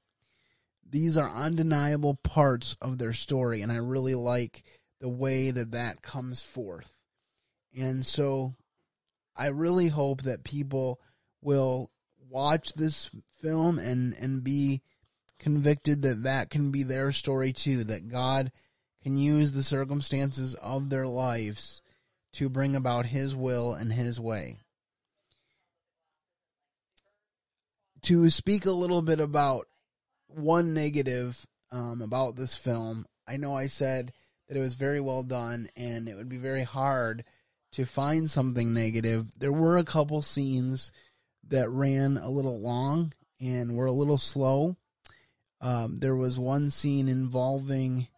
These 0.90 1.16
are 1.16 1.30
undeniable 1.30 2.14
parts 2.14 2.76
of 2.80 2.98
their 2.98 3.12
story, 3.12 3.62
and 3.62 3.70
I 3.70 3.76
really 3.76 4.14
like 4.14 4.62
the 5.00 5.08
way 5.08 5.50
that 5.50 5.72
that 5.72 6.02
comes 6.02 6.42
forth. 6.42 6.90
And 7.76 8.04
so 8.04 8.54
I 9.36 9.48
really 9.48 9.88
hope 9.88 10.22
that 10.22 10.44
people 10.44 11.00
will 11.42 11.90
watch 12.30 12.72
this 12.72 13.10
film 13.40 13.78
and, 13.78 14.14
and 14.14 14.42
be 14.42 14.82
convicted 15.38 16.02
that 16.02 16.24
that 16.24 16.50
can 16.50 16.70
be 16.70 16.82
their 16.82 17.12
story 17.12 17.52
too, 17.52 17.84
that 17.84 18.08
God 18.08 18.50
can 19.02 19.16
use 19.16 19.52
the 19.52 19.62
circumstances 19.62 20.54
of 20.54 20.88
their 20.88 21.06
lives 21.06 21.82
to 22.32 22.48
bring 22.48 22.74
about 22.74 23.06
His 23.06 23.36
will 23.36 23.74
and 23.74 23.92
His 23.92 24.18
way. 24.18 24.58
To 28.02 28.30
speak 28.30 28.64
a 28.64 28.72
little 28.72 29.02
bit 29.02 29.20
about 29.20 29.68
one 30.28 30.74
negative 30.74 31.46
um, 31.70 32.02
about 32.02 32.36
this 32.36 32.56
film, 32.56 33.06
I 33.26 33.36
know 33.36 33.54
I 33.54 33.66
said 33.66 34.12
that 34.48 34.56
it 34.56 34.60
was 34.60 34.74
very 34.74 35.00
well 35.00 35.22
done, 35.22 35.68
and 35.76 36.08
it 36.08 36.16
would 36.16 36.28
be 36.28 36.38
very 36.38 36.64
hard 36.64 37.24
to 37.72 37.84
find 37.84 38.30
something 38.30 38.72
negative. 38.72 39.38
There 39.38 39.52
were 39.52 39.76
a 39.76 39.84
couple 39.84 40.22
scenes 40.22 40.90
that 41.48 41.68
ran 41.70 42.16
a 42.16 42.30
little 42.30 42.60
long 42.60 43.12
and 43.40 43.76
were 43.76 43.86
a 43.86 43.92
little 43.92 44.18
slow. 44.18 44.76
Um, 45.60 45.98
there 45.98 46.16
was 46.16 46.38
one 46.38 46.70
scene 46.70 47.08
involving 47.08 48.08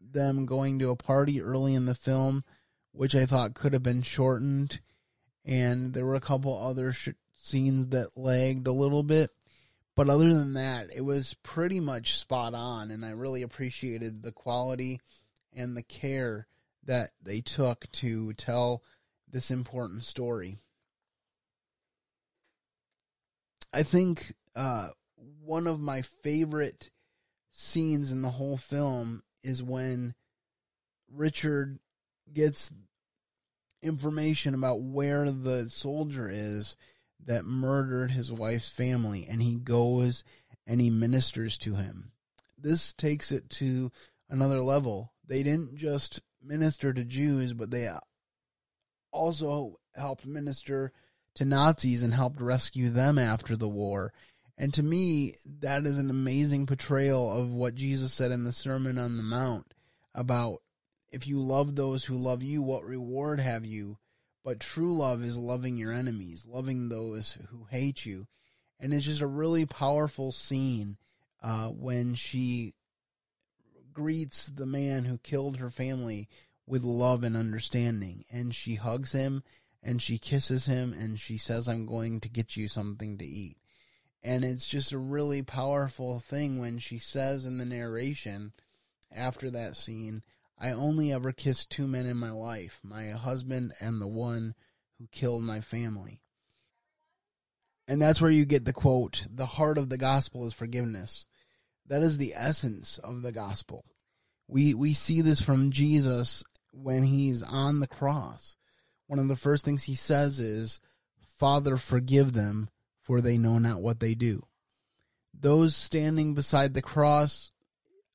them 0.00 0.46
going 0.46 0.78
to 0.78 0.90
a 0.90 0.96
party 0.96 1.40
early 1.40 1.74
in 1.74 1.84
the 1.84 1.94
film, 1.94 2.44
which 2.92 3.14
I 3.14 3.26
thought 3.26 3.54
could 3.54 3.72
have 3.72 3.82
been 3.82 4.02
shortened, 4.02 4.80
and 5.44 5.92
there 5.92 6.06
were 6.06 6.14
a 6.14 6.20
couple 6.20 6.56
other 6.58 6.92
sh- 6.92 7.10
scenes 7.34 7.88
that 7.88 8.16
lagged 8.16 8.66
a 8.66 8.72
little 8.72 9.02
bit. 9.02 9.30
But 9.98 10.08
other 10.08 10.32
than 10.32 10.54
that, 10.54 10.90
it 10.94 11.00
was 11.00 11.34
pretty 11.42 11.80
much 11.80 12.18
spot 12.18 12.54
on, 12.54 12.92
and 12.92 13.04
I 13.04 13.10
really 13.10 13.42
appreciated 13.42 14.22
the 14.22 14.30
quality 14.30 15.00
and 15.52 15.76
the 15.76 15.82
care 15.82 16.46
that 16.84 17.10
they 17.20 17.40
took 17.40 17.90
to 17.94 18.32
tell 18.34 18.84
this 19.28 19.50
important 19.50 20.04
story. 20.04 20.58
I 23.72 23.82
think 23.82 24.34
uh, 24.54 24.90
one 25.42 25.66
of 25.66 25.80
my 25.80 26.02
favorite 26.02 26.90
scenes 27.50 28.12
in 28.12 28.22
the 28.22 28.30
whole 28.30 28.56
film 28.56 29.24
is 29.42 29.64
when 29.64 30.14
Richard 31.12 31.80
gets 32.32 32.72
information 33.82 34.54
about 34.54 34.80
where 34.80 35.28
the 35.28 35.68
soldier 35.68 36.30
is 36.32 36.76
that 37.26 37.44
murdered 37.44 38.10
his 38.10 38.32
wife's 38.32 38.68
family 38.68 39.26
and 39.28 39.42
he 39.42 39.56
goes 39.56 40.24
and 40.66 40.80
he 40.80 40.90
ministers 40.90 41.58
to 41.58 41.74
him. 41.74 42.12
This 42.56 42.94
takes 42.94 43.32
it 43.32 43.48
to 43.50 43.90
another 44.28 44.60
level. 44.60 45.12
They 45.26 45.42
didn't 45.42 45.76
just 45.76 46.20
minister 46.42 46.92
to 46.92 47.04
Jews, 47.04 47.52
but 47.52 47.70
they 47.70 47.88
also 49.12 49.78
helped 49.94 50.26
minister 50.26 50.92
to 51.34 51.44
Nazis 51.44 52.02
and 52.02 52.12
helped 52.12 52.40
rescue 52.40 52.90
them 52.90 53.18
after 53.18 53.56
the 53.56 53.68
war. 53.68 54.12
And 54.56 54.74
to 54.74 54.82
me, 54.82 55.36
that 55.60 55.84
is 55.84 55.98
an 55.98 56.10
amazing 56.10 56.66
portrayal 56.66 57.30
of 57.30 57.52
what 57.52 57.76
Jesus 57.76 58.12
said 58.12 58.32
in 58.32 58.44
the 58.44 58.52
Sermon 58.52 58.98
on 58.98 59.16
the 59.16 59.22
Mount 59.22 59.72
about 60.14 60.62
if 61.10 61.26
you 61.26 61.40
love 61.40 61.74
those 61.74 62.04
who 62.04 62.16
love 62.16 62.42
you, 62.42 62.60
what 62.62 62.84
reward 62.84 63.40
have 63.40 63.64
you? 63.64 63.98
But 64.44 64.60
true 64.60 64.96
love 64.96 65.22
is 65.22 65.36
loving 65.36 65.76
your 65.76 65.92
enemies, 65.92 66.46
loving 66.46 66.88
those 66.88 67.36
who 67.50 67.66
hate 67.70 68.06
you. 68.06 68.26
And 68.80 68.94
it's 68.94 69.06
just 69.06 69.20
a 69.20 69.26
really 69.26 69.66
powerful 69.66 70.32
scene 70.32 70.96
uh, 71.42 71.68
when 71.68 72.14
she 72.14 72.74
greets 73.92 74.46
the 74.46 74.66
man 74.66 75.04
who 75.04 75.18
killed 75.18 75.56
her 75.56 75.70
family 75.70 76.28
with 76.66 76.84
love 76.84 77.24
and 77.24 77.36
understanding. 77.36 78.24
And 78.30 78.54
she 78.54 78.76
hugs 78.76 79.12
him 79.12 79.42
and 79.82 80.00
she 80.00 80.18
kisses 80.18 80.66
him 80.66 80.92
and 80.92 81.18
she 81.18 81.36
says, 81.36 81.68
I'm 81.68 81.86
going 81.86 82.20
to 82.20 82.28
get 82.28 82.56
you 82.56 82.68
something 82.68 83.18
to 83.18 83.24
eat. 83.24 83.56
And 84.22 84.44
it's 84.44 84.66
just 84.66 84.92
a 84.92 84.98
really 84.98 85.42
powerful 85.42 86.20
thing 86.20 86.58
when 86.58 86.78
she 86.78 86.98
says 86.98 87.46
in 87.46 87.58
the 87.58 87.64
narration 87.64 88.52
after 89.12 89.50
that 89.50 89.76
scene, 89.76 90.22
I 90.60 90.72
only 90.72 91.12
ever 91.12 91.32
kissed 91.32 91.70
two 91.70 91.86
men 91.86 92.06
in 92.06 92.16
my 92.16 92.30
life 92.30 92.80
my 92.82 93.10
husband 93.10 93.72
and 93.80 94.00
the 94.00 94.08
one 94.08 94.54
who 94.98 95.06
killed 95.12 95.42
my 95.42 95.60
family. 95.60 96.20
And 97.86 98.02
that's 98.02 98.20
where 98.20 98.30
you 98.30 98.44
get 98.44 98.64
the 98.64 98.72
quote, 98.72 99.24
the 99.32 99.46
heart 99.46 99.78
of 99.78 99.88
the 99.88 99.96
gospel 99.96 100.46
is 100.46 100.52
forgiveness. 100.52 101.26
That 101.86 102.02
is 102.02 102.18
the 102.18 102.34
essence 102.34 102.98
of 102.98 103.22
the 103.22 103.32
gospel. 103.32 103.84
We, 104.46 104.74
we 104.74 104.92
see 104.92 105.22
this 105.22 105.40
from 105.40 105.70
Jesus 105.70 106.44
when 106.70 107.02
he's 107.02 107.42
on 107.42 107.80
the 107.80 107.86
cross. 107.86 108.56
One 109.06 109.18
of 109.18 109.28
the 109.28 109.36
first 109.36 109.64
things 109.64 109.84
he 109.84 109.94
says 109.94 110.38
is, 110.38 110.80
Father, 111.22 111.76
forgive 111.76 112.34
them, 112.34 112.68
for 113.00 113.20
they 113.20 113.38
know 113.38 113.58
not 113.58 113.80
what 113.80 114.00
they 114.00 114.14
do. 114.14 114.44
Those 115.32 115.74
standing 115.74 116.34
beside 116.34 116.74
the 116.74 116.82
cross, 116.82 117.52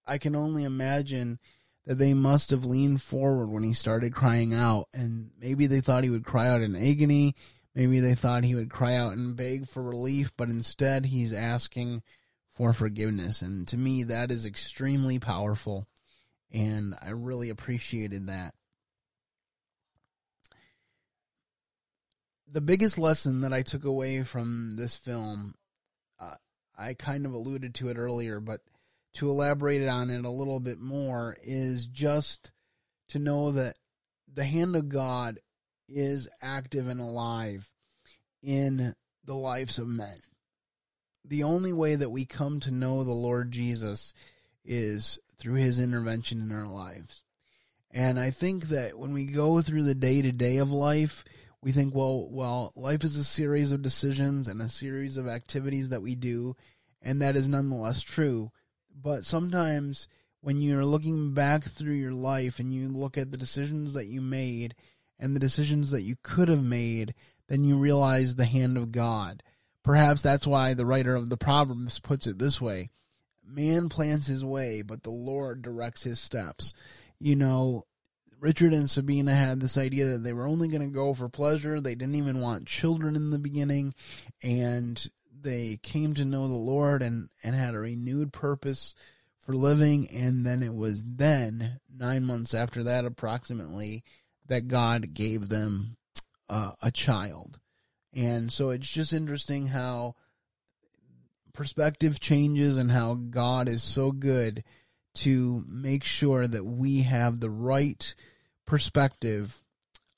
I 0.06 0.20
can 0.20 0.36
only 0.36 0.66
imagine 0.66 1.40
that 1.86 1.96
they 1.96 2.14
must 2.14 2.50
have 2.52 2.64
leaned 2.64 3.02
forward 3.02 3.48
when 3.50 3.64
he 3.64 3.74
started 3.74 4.14
crying 4.14 4.54
out, 4.54 4.88
and 4.94 5.32
maybe 5.40 5.68
they 5.68 5.82
thought 5.82 6.04
he 6.04 6.10
would 6.10 6.24
cry 6.24 6.48
out 6.48 6.62
in 6.62 6.76
agony. 6.76 7.36
Maybe 7.76 8.00
they 8.00 8.16
thought 8.16 8.44
he 8.44 8.56
would 8.56 8.70
cry 8.70 8.96
out 8.96 9.14
and 9.14 9.36
beg 9.36 9.68
for 9.68 9.84
relief, 9.84 10.32
but 10.38 10.50
instead 10.50 11.06
he's 11.06 11.34
asking 11.34 12.04
for 12.52 12.72
forgiveness. 12.72 13.42
And 13.42 13.68
to 13.70 13.78
me, 13.78 14.04
that 14.04 14.32
is 14.32 14.46
extremely 14.46 15.20
powerful, 15.20 15.88
and 16.52 16.96
I 17.02 17.10
really 17.10 17.50
appreciated 17.50 18.28
that. 18.28 18.54
The 22.50 22.62
biggest 22.62 23.00
lesson 23.00 23.42
that 23.42 23.52
I 23.52 23.64
took 23.64 23.84
away 23.84 24.24
from 24.24 24.76
this 24.78 24.96
film, 24.96 25.56
uh, 26.20 26.36
I 26.78 26.94
kind 26.94 27.26
of 27.26 27.34
alluded 27.34 27.74
to 27.76 27.90
it 27.90 27.98
earlier, 27.98 28.40
but 28.40 28.62
to 29.16 29.30
elaborate 29.30 29.88
on 29.88 30.10
it 30.10 30.26
a 30.26 30.30
little 30.30 30.60
bit 30.60 30.80
more 30.80 31.38
is 31.44 31.86
just 31.88 32.52
to 33.10 33.20
know 33.20 33.52
that 33.52 33.78
the 34.34 34.46
hand 34.46 34.76
of 34.76 34.90
God 34.90 35.40
is 35.88 36.30
active 36.42 36.88
and 36.88 37.00
alive 37.00 37.70
in 38.42 38.96
the 39.26 39.36
lives 39.36 39.78
of 39.78 39.88
men. 39.88 40.18
The 41.26 41.44
only 41.44 41.72
way 41.72 41.96
that 41.96 42.10
we 42.10 42.26
come 42.26 42.60
to 42.62 42.72
know 42.72 43.04
the 43.04 43.12
Lord 43.12 43.52
Jesus 43.52 44.14
is 44.66 45.20
through 45.38 45.56
his 45.56 45.80
intervention 45.80 46.42
in 46.42 46.52
our 46.52 46.68
lives. 46.68 47.22
And 47.92 48.20
I 48.20 48.32
think 48.32 48.70
that 48.70 48.98
when 48.98 49.14
we 49.14 49.28
go 49.28 49.62
through 49.62 49.84
the 49.84 49.96
day 49.96 50.22
to 50.22 50.32
day 50.32 50.58
of 50.58 50.72
life, 50.72 51.24
we 51.62 51.72
think, 51.72 51.94
well, 51.96 52.28
well, 52.30 52.74
life 52.76 53.04
is 53.04 53.16
a 53.16 53.24
series 53.24 53.72
of 53.72 53.82
decisions 53.82 54.48
and 54.48 54.62
a 54.62 54.68
series 54.68 55.16
of 55.16 55.28
activities 55.28 55.90
that 55.90 56.02
we 56.02 56.16
do, 56.16 56.56
and 57.02 57.22
that 57.22 57.36
is 57.36 57.48
nonetheless 57.48 58.02
true. 58.02 58.52
But 58.96 59.26
sometimes 59.26 60.08
when 60.42 60.62
you're 60.62 60.86
looking 60.86 61.34
back 61.34 61.64
through 61.64 61.94
your 61.94 62.14
life 62.14 62.60
and 62.60 62.74
you 62.74 62.90
look 62.90 63.18
at 63.18 63.32
the 63.32 63.38
decisions 63.38 63.94
that 63.94 64.08
you 64.08 64.22
made 64.22 64.76
and 65.20 65.36
the 65.36 65.40
decisions 65.40 65.92
that 65.92 66.02
you 66.02 66.16
could 66.22 66.50
have 66.50 66.64
made, 66.64 67.14
then 67.48 67.64
you 67.64 67.78
realize 67.78 68.36
the 68.36 68.46
hand 68.46 68.78
of 68.78 68.92
God. 68.92 69.44
Perhaps 69.84 70.22
that's 70.22 70.48
why 70.48 70.74
the 70.74 70.86
writer 70.86 71.16
of 71.16 71.30
the 71.30 71.38
Proverbs 71.38 72.00
puts 72.00 72.28
it 72.28 72.40
this 72.40 72.62
way 72.62 72.90
Man 73.46 73.90
plans 73.90 74.28
his 74.28 74.44
way, 74.44 74.82
but 74.82 75.04
the 75.04 75.12
Lord 75.12 75.62
directs 75.62 76.04
his 76.04 76.20
steps. 76.20 76.74
You 77.20 77.36
know, 77.36 77.84
Richard 78.40 78.74
and 78.74 78.90
Sabina 78.90 79.34
had 79.34 79.60
this 79.60 79.78
idea 79.78 80.06
that 80.08 80.24
they 80.24 80.34
were 80.34 80.48
only 80.48 80.68
going 80.68 80.82
to 80.82 80.94
go 80.94 81.14
for 81.14 81.30
pleasure. 81.30 81.80
They 81.80 81.96
didn't 81.96 82.16
even 82.16 82.42
want 82.42 82.68
children 82.68 83.16
in 83.16 83.32
the 83.32 83.40
beginning. 83.40 83.94
And 84.42 85.06
they 85.44 85.78
came 85.84 86.14
to 86.16 86.26
know 86.26 86.48
the 86.48 86.54
Lord 86.54 87.02
and, 87.02 87.30
and 87.44 87.56
had 87.56 87.76
a 87.76 87.80
renewed 87.80 88.34
purpose 88.34 88.96
for 89.38 89.54
living. 89.54 90.10
And 90.10 90.46
then 90.46 90.64
it 90.64 90.74
was 90.74 91.04
then, 91.06 91.80
nine 91.94 92.26
months 92.26 92.54
after 92.54 92.84
that, 92.84 93.06
approximately, 93.06 94.04
that 94.48 94.68
God 94.68 95.14
gave 95.14 95.50
them 95.50 95.98
uh, 96.50 96.72
a 96.82 96.92
child. 96.92 97.60
And 98.14 98.52
so 98.52 98.70
it's 98.70 98.90
just 98.90 99.14
interesting 99.14 99.68
how 99.68 100.16
perspective 101.54 102.20
changes 102.20 102.78
and 102.78 102.92
how 102.92 103.16
God 103.16 103.68
is 103.68 103.84
so 103.84 104.12
good 104.12 104.64
to 105.16 105.64
make 105.68 106.04
sure 106.04 106.48
that 106.48 106.66
we 106.66 107.02
have 107.04 107.40
the 107.40 107.50
right 107.50 108.16
perspective 108.66 109.62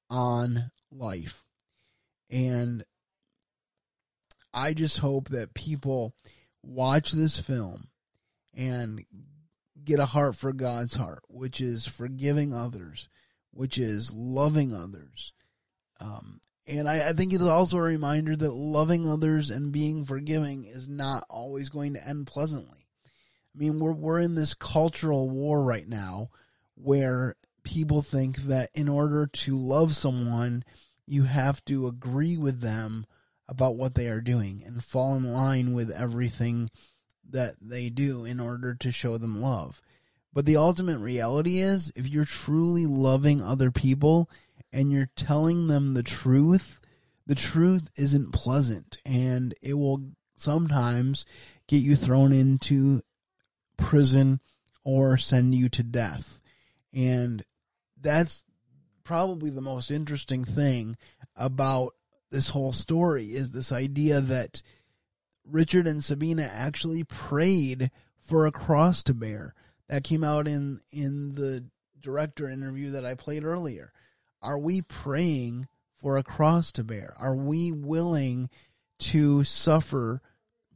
on 0.10 0.72
life. 0.92 1.44
And 2.30 2.84
I 4.56 4.74
just 4.74 5.00
hope 5.00 5.30
that 5.30 5.54
people 5.54 6.16
watch 6.64 7.12
this 7.12 7.38
film 7.38 7.90
and 8.56 9.06
get 9.84 10.00
a 10.00 10.06
heart 10.06 10.38
for 10.38 10.54
God's 10.54 10.96
heart, 10.96 11.24
which 11.28 11.60
is 11.60 11.86
forgiving 11.86 12.54
others, 12.54 13.10
which 13.52 13.78
is 13.78 14.14
loving 14.14 14.74
others. 14.74 15.34
Um, 16.00 16.40
and 16.66 16.88
I, 16.88 17.10
I 17.10 17.14
think 17.14 17.34
it's 17.34 17.44
also 17.44 17.78
a 17.78 17.82
reminder 17.82 18.36
that 18.36 18.52
loving 18.52 19.08
others 19.08 19.50
and 19.50 19.74
being 19.74 20.06
forgiving 20.06 20.64
is 20.66 20.88
not 20.88 21.26
always 21.30 21.68
going 21.70 21.94
to 21.94 22.08
end 22.08 22.28
pleasantly. 22.28 22.88
I 23.54 23.58
mean, 23.58 23.80
we're, 23.80 23.94
we're 23.94 24.22
in 24.22 24.36
this 24.36 24.54
cultural 24.54 25.30
war 25.30 25.64
right 25.64 25.88
now 25.88 26.30
where 26.76 27.36
people 27.64 28.02
think 28.02 28.38
that 28.44 28.70
in 28.74 28.88
order 28.88 29.28
to 29.28 29.58
love 29.58 29.96
someone, 29.96 30.64
you 31.06 31.24
have 31.24 31.64
to 31.66 31.88
agree 31.88 32.38
with 32.38 32.62
them 32.62 33.06
about 33.48 33.76
what 33.76 33.96
they 33.96 34.08
are 34.08 34.22
doing 34.22 34.64
and 34.66 34.84
fall 34.84 35.16
in 35.16 35.32
line 35.32 35.74
with 35.74 35.92
everything 35.92 36.70
that 37.30 37.56
they 37.62 37.90
do 37.90 38.26
in 38.26 38.40
order 38.40 38.76
to 38.76 38.92
show 38.92 39.18
them 39.18 39.42
love. 39.42 39.82
But 40.34 40.46
the 40.46 40.58
ultimate 40.58 41.00
reality 41.00 41.60
is 41.60 41.92
if 41.96 42.08
you're 42.08 42.26
truly 42.26 42.86
loving 42.86 43.42
other 43.42 43.72
people 43.72 44.30
and 44.72 44.92
you're 44.92 45.10
telling 45.16 45.68
them 45.68 45.94
the 45.94 46.04
truth, 46.04 46.80
the 47.26 47.36
truth 47.36 47.90
isn't 47.96 48.34
pleasant 48.34 48.98
and 49.06 49.54
it 49.62 49.76
will 49.76 50.12
sometimes 50.36 51.26
get 51.68 51.78
you 51.78 51.96
thrown 51.96 52.34
into 52.34 53.02
prison 53.78 54.40
or 54.84 55.18
send 55.18 55.56
you 55.56 55.70
to 55.70 55.84
death. 55.84 56.40
And 56.94 57.44
that's 58.00 58.44
probably 59.04 59.50
the 59.50 59.62
most 59.62 59.90
interesting 59.90 60.44
thing 60.44 60.98
about 61.36 61.94
this 62.36 62.50
whole 62.50 62.74
story 62.74 63.28
is 63.28 63.52
this 63.52 63.72
idea 63.72 64.20
that 64.20 64.62
Richard 65.50 65.88
and 65.88 66.04
Sabina 66.04 66.44
actually 66.44 67.06
prayed 67.06 67.92
for 68.18 68.46
a 68.46 68.52
cross 68.52 69.04
to 69.04 69.14
bear. 69.14 69.56
That 69.88 70.04
came 70.04 70.22
out 70.22 70.46
in 70.46 70.82
in 70.92 71.36
the 71.36 71.64
director 72.02 72.50
interview 72.50 72.92
that 72.92 73.06
I 73.06 73.14
played 73.14 73.46
earlier. 73.46 73.94
Are 74.42 74.60
we 74.60 74.82
praying 74.82 75.70
for 75.96 76.18
a 76.18 76.24
cross 76.24 76.74
to 76.74 76.84
bear? 76.84 77.14
Are 77.18 77.36
we 77.36 77.72
willing 77.72 78.50
to 79.00 79.46
suffer 79.46 80.22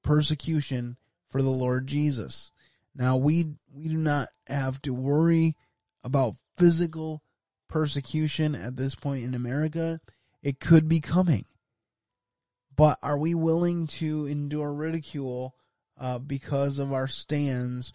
persecution 0.02 0.95
for 1.28 1.41
the 1.41 1.50
Lord 1.50 1.88
Jesus? 1.88 2.54
Now 2.95 3.17
we 3.17 3.48
we 3.69 3.89
do 3.89 3.98
not 3.98 4.30
have 4.48 4.82
to 4.84 4.93
worry 4.93 5.58
about 6.06 6.38
physical 6.56 7.22
persecution 7.67 8.56
at 8.56 8.78
this 8.78 8.95
point 8.95 9.26
in 9.26 9.36
America. 9.36 10.00
It 10.41 10.60
could 10.60 10.88
be 10.88 11.02
coming. 11.02 11.45
But 12.75 12.97
are 13.04 13.17
we 13.17 13.36
willing 13.36 13.88
to 13.88 14.25
endure 14.25 14.71
ridicule 14.71 15.54
uh, 15.99 16.19
because 16.19 16.80
of 16.80 16.93
our 16.93 17.08
stands 17.08 17.91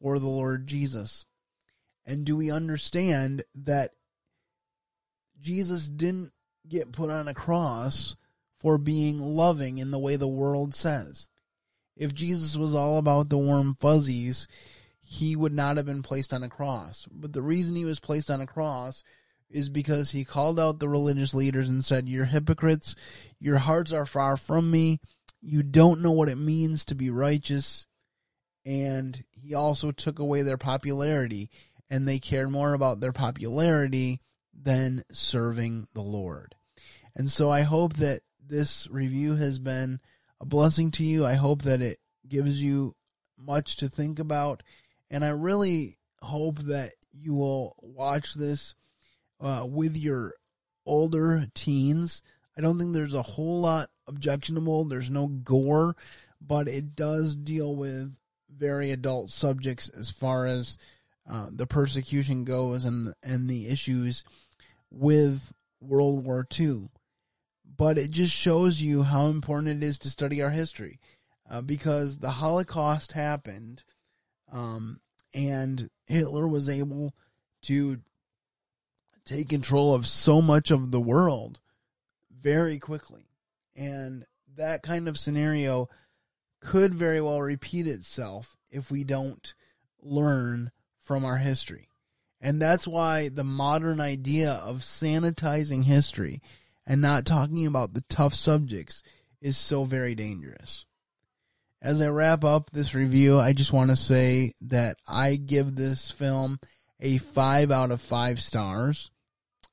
for 0.00 0.18
the 0.18 0.28
Lord 0.28 0.66
Jesus? 0.66 1.24
And 2.06 2.24
do 2.24 2.36
we 2.36 2.50
understand 2.50 3.42
that 3.54 3.90
Jesus 5.40 5.88
didn't 5.88 6.32
get 6.68 6.92
put 6.92 7.10
on 7.10 7.26
a 7.26 7.34
cross 7.34 8.16
for 8.58 8.78
being 8.78 9.18
loving 9.18 9.78
in 9.78 9.90
the 9.90 9.98
way 9.98 10.16
the 10.16 10.28
world 10.28 10.74
says? 10.74 11.28
If 11.96 12.14
Jesus 12.14 12.56
was 12.56 12.74
all 12.74 12.98
about 12.98 13.28
the 13.28 13.38
warm 13.38 13.74
fuzzies, 13.74 14.46
he 15.00 15.34
would 15.34 15.52
not 15.52 15.76
have 15.78 15.86
been 15.86 16.02
placed 16.02 16.32
on 16.32 16.44
a 16.44 16.48
cross. 16.48 17.08
But 17.10 17.32
the 17.32 17.42
reason 17.42 17.74
he 17.74 17.84
was 17.84 17.98
placed 17.98 18.30
on 18.30 18.40
a 18.40 18.46
cross 18.46 19.02
is 19.50 19.68
because 19.68 20.10
he 20.10 20.24
called 20.24 20.60
out 20.60 20.78
the 20.78 20.88
religious 20.88 21.34
leaders 21.34 21.68
and 21.68 21.84
said, 21.84 22.08
You're 22.08 22.26
hypocrites. 22.26 22.94
Your 23.38 23.58
hearts 23.58 23.92
are 23.92 24.06
far 24.06 24.36
from 24.36 24.70
me. 24.70 24.98
You 25.40 25.62
don't 25.62 26.02
know 26.02 26.12
what 26.12 26.28
it 26.28 26.36
means 26.36 26.84
to 26.86 26.94
be 26.94 27.10
righteous. 27.10 27.86
And 28.66 29.24
he 29.30 29.54
also 29.54 29.92
took 29.92 30.18
away 30.18 30.42
their 30.42 30.58
popularity, 30.58 31.50
and 31.88 32.06
they 32.06 32.18
cared 32.18 32.50
more 32.50 32.74
about 32.74 33.00
their 33.00 33.12
popularity 33.12 34.20
than 34.52 35.04
serving 35.12 35.88
the 35.94 36.02
Lord. 36.02 36.54
And 37.14 37.30
so 37.30 37.50
I 37.50 37.62
hope 37.62 37.94
that 37.94 38.20
this 38.46 38.88
review 38.90 39.36
has 39.36 39.58
been 39.58 40.00
a 40.40 40.46
blessing 40.46 40.90
to 40.92 41.04
you. 41.04 41.24
I 41.24 41.34
hope 41.34 41.62
that 41.62 41.80
it 41.80 41.98
gives 42.28 42.62
you 42.62 42.94
much 43.38 43.76
to 43.76 43.88
think 43.88 44.18
about. 44.18 44.62
And 45.10 45.24
I 45.24 45.30
really 45.30 45.96
hope 46.20 46.58
that 46.60 46.92
you 47.12 47.34
will 47.34 47.74
watch 47.80 48.34
this 48.34 48.74
uh, 49.40 49.66
with 49.68 49.96
your 49.96 50.34
older 50.86 51.46
teens. 51.54 52.22
I 52.56 52.60
don't 52.60 52.78
think 52.78 52.92
there's 52.92 53.14
a 53.14 53.22
whole 53.22 53.60
lot 53.60 53.88
objectionable. 54.06 54.84
There's 54.84 55.10
no 55.10 55.28
gore, 55.28 55.96
but 56.40 56.66
it 56.68 56.96
does 56.96 57.36
deal 57.36 57.76
with 57.76 58.14
very 58.54 58.90
adult 58.90 59.30
subjects 59.30 59.88
as 59.88 60.10
far 60.10 60.46
as 60.46 60.76
uh, 61.30 61.46
the 61.50 61.66
persecution 61.66 62.44
goes 62.44 62.84
and 62.84 63.14
and 63.22 63.48
the 63.48 63.68
issues 63.68 64.24
with 64.90 65.52
World 65.80 66.24
War 66.24 66.46
II. 66.58 66.88
But 67.76 67.98
it 67.98 68.10
just 68.10 68.32
shows 68.32 68.80
you 68.80 69.04
how 69.04 69.26
important 69.26 69.82
it 69.82 69.86
is 69.86 70.00
to 70.00 70.10
study 70.10 70.42
our 70.42 70.50
history, 70.50 70.98
uh, 71.48 71.60
because 71.60 72.18
the 72.18 72.30
Holocaust 72.30 73.12
happened, 73.12 73.84
um, 74.50 75.00
and 75.32 75.90
Hitler 76.06 76.48
was 76.48 76.68
able 76.68 77.14
to 77.62 78.00
take 79.28 79.48
control 79.48 79.94
of 79.94 80.06
so 80.06 80.40
much 80.40 80.70
of 80.70 80.90
the 80.90 81.00
world 81.00 81.60
very 82.30 82.78
quickly. 82.78 83.28
And 83.76 84.24
that 84.56 84.82
kind 84.82 85.06
of 85.06 85.18
scenario 85.18 85.88
could 86.60 86.94
very 86.94 87.20
well 87.20 87.40
repeat 87.40 87.86
itself 87.86 88.56
if 88.70 88.90
we 88.90 89.04
don't 89.04 89.54
learn 90.00 90.70
from 90.98 91.24
our 91.24 91.36
history. 91.36 91.88
And 92.40 92.60
that's 92.60 92.86
why 92.86 93.28
the 93.28 93.44
modern 93.44 94.00
idea 94.00 94.52
of 94.52 94.78
sanitizing 94.78 95.84
history 95.84 96.40
and 96.86 97.00
not 97.00 97.26
talking 97.26 97.66
about 97.66 97.94
the 97.94 98.04
tough 98.08 98.34
subjects 98.34 99.02
is 99.40 99.56
so 99.56 99.84
very 99.84 100.14
dangerous. 100.14 100.86
As 101.80 102.02
I 102.02 102.08
wrap 102.08 102.44
up 102.44 102.70
this 102.70 102.94
review, 102.94 103.38
I 103.38 103.52
just 103.52 103.72
want 103.72 103.90
to 103.90 103.96
say 103.96 104.52
that 104.62 104.96
I 105.06 105.36
give 105.36 105.74
this 105.74 106.10
film 106.10 106.58
a 107.00 107.18
5 107.18 107.70
out 107.70 107.92
of 107.92 108.00
5 108.00 108.40
stars. 108.40 109.10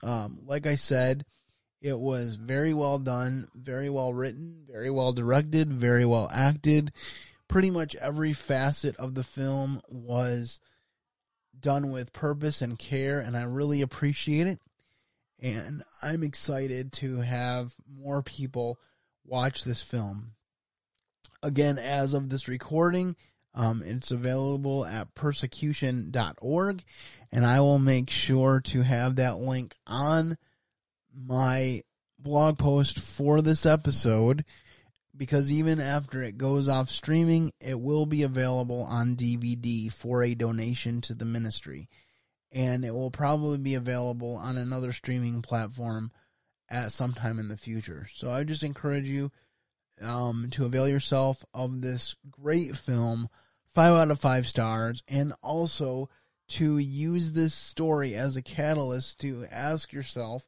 Um, 0.03 0.39
like 0.45 0.67
I 0.67 0.75
said, 0.75 1.25
it 1.81 1.97
was 1.99 2.36
very 2.36 2.73
well 2.73 2.99
done, 2.99 3.47
very 3.53 3.89
well 3.89 4.13
written, 4.13 4.65
very 4.67 4.89
well 4.89 5.13
directed, 5.13 5.71
very 5.71 6.05
well 6.05 6.29
acted. 6.34 6.91
Pretty 7.47 7.69
much 7.69 7.95
every 7.95 8.34
facet 8.34 8.95
of 8.97 9.13
the 9.13 9.23
film 9.23 9.81
was 9.88 10.60
done 11.60 11.91
with 11.91 12.13
purpose 12.13 12.62
and 12.62 12.77
care, 12.79 13.19
and 13.19 13.38
I 13.38 13.43
really 13.43 13.81
appreciate 13.81 14.47
it. 14.47 14.60
And 15.39 15.84
I'm 16.01 16.23
excited 16.23 16.91
to 16.93 17.21
have 17.21 17.73
more 17.88 18.23
people 18.23 18.79
watch 19.25 19.63
this 19.63 19.84
film. 19.84 20.31
Again, 21.43 21.77
as 21.77 22.13
of 22.13 22.29
this 22.29 22.47
recording, 22.47 23.15
um, 23.55 23.81
it's 23.83 24.11
available 24.11 24.85
at 24.85 25.15
persecution.org, 25.15 26.83
and 27.31 27.45
I 27.45 27.61
will 27.61 27.79
make 27.79 28.09
sure 28.09 28.59
to 28.65 28.81
have 28.81 29.15
that 29.15 29.37
link 29.37 29.75
on 29.87 30.37
my 31.15 31.81
blog 32.19 32.57
post 32.57 32.99
for 32.99 33.41
this 33.41 33.65
episode 33.65 34.43
because 35.17 35.51
even 35.51 35.79
after 35.79 36.21
it 36.23 36.37
goes 36.37 36.67
off 36.67 36.89
streaming, 36.89 37.53
it 37.61 37.79
will 37.79 38.05
be 38.05 38.23
available 38.23 38.83
on 38.83 39.15
DVD 39.15 39.91
for 39.91 40.23
a 40.23 40.35
donation 40.35 41.01
to 41.01 41.13
the 41.13 41.25
ministry. 41.25 41.89
And 42.51 42.85
it 42.85 42.93
will 42.93 43.11
probably 43.11 43.57
be 43.57 43.75
available 43.75 44.35
on 44.35 44.57
another 44.57 44.91
streaming 44.91 45.41
platform 45.41 46.11
at 46.69 46.91
some 46.91 47.13
time 47.13 47.39
in 47.39 47.47
the 47.47 47.57
future. 47.57 48.07
So 48.13 48.29
I 48.29 48.43
just 48.43 48.63
encourage 48.63 49.07
you 49.07 49.31
um, 50.01 50.47
to 50.51 50.65
avail 50.65 50.87
yourself 50.87 51.43
of 51.53 51.81
this 51.81 52.15
great 52.29 52.75
film, 52.75 53.29
five 53.75 53.93
out 53.93 54.09
of 54.09 54.19
five 54.19 54.47
stars, 54.47 55.03
and 55.07 55.33
also 55.43 56.09
to 56.47 56.77
use 56.77 57.33
this 57.33 57.53
story 57.53 58.15
as 58.15 58.35
a 58.35 58.41
catalyst 58.41 59.19
to 59.19 59.45
ask 59.51 59.91
yourself, 59.91 60.45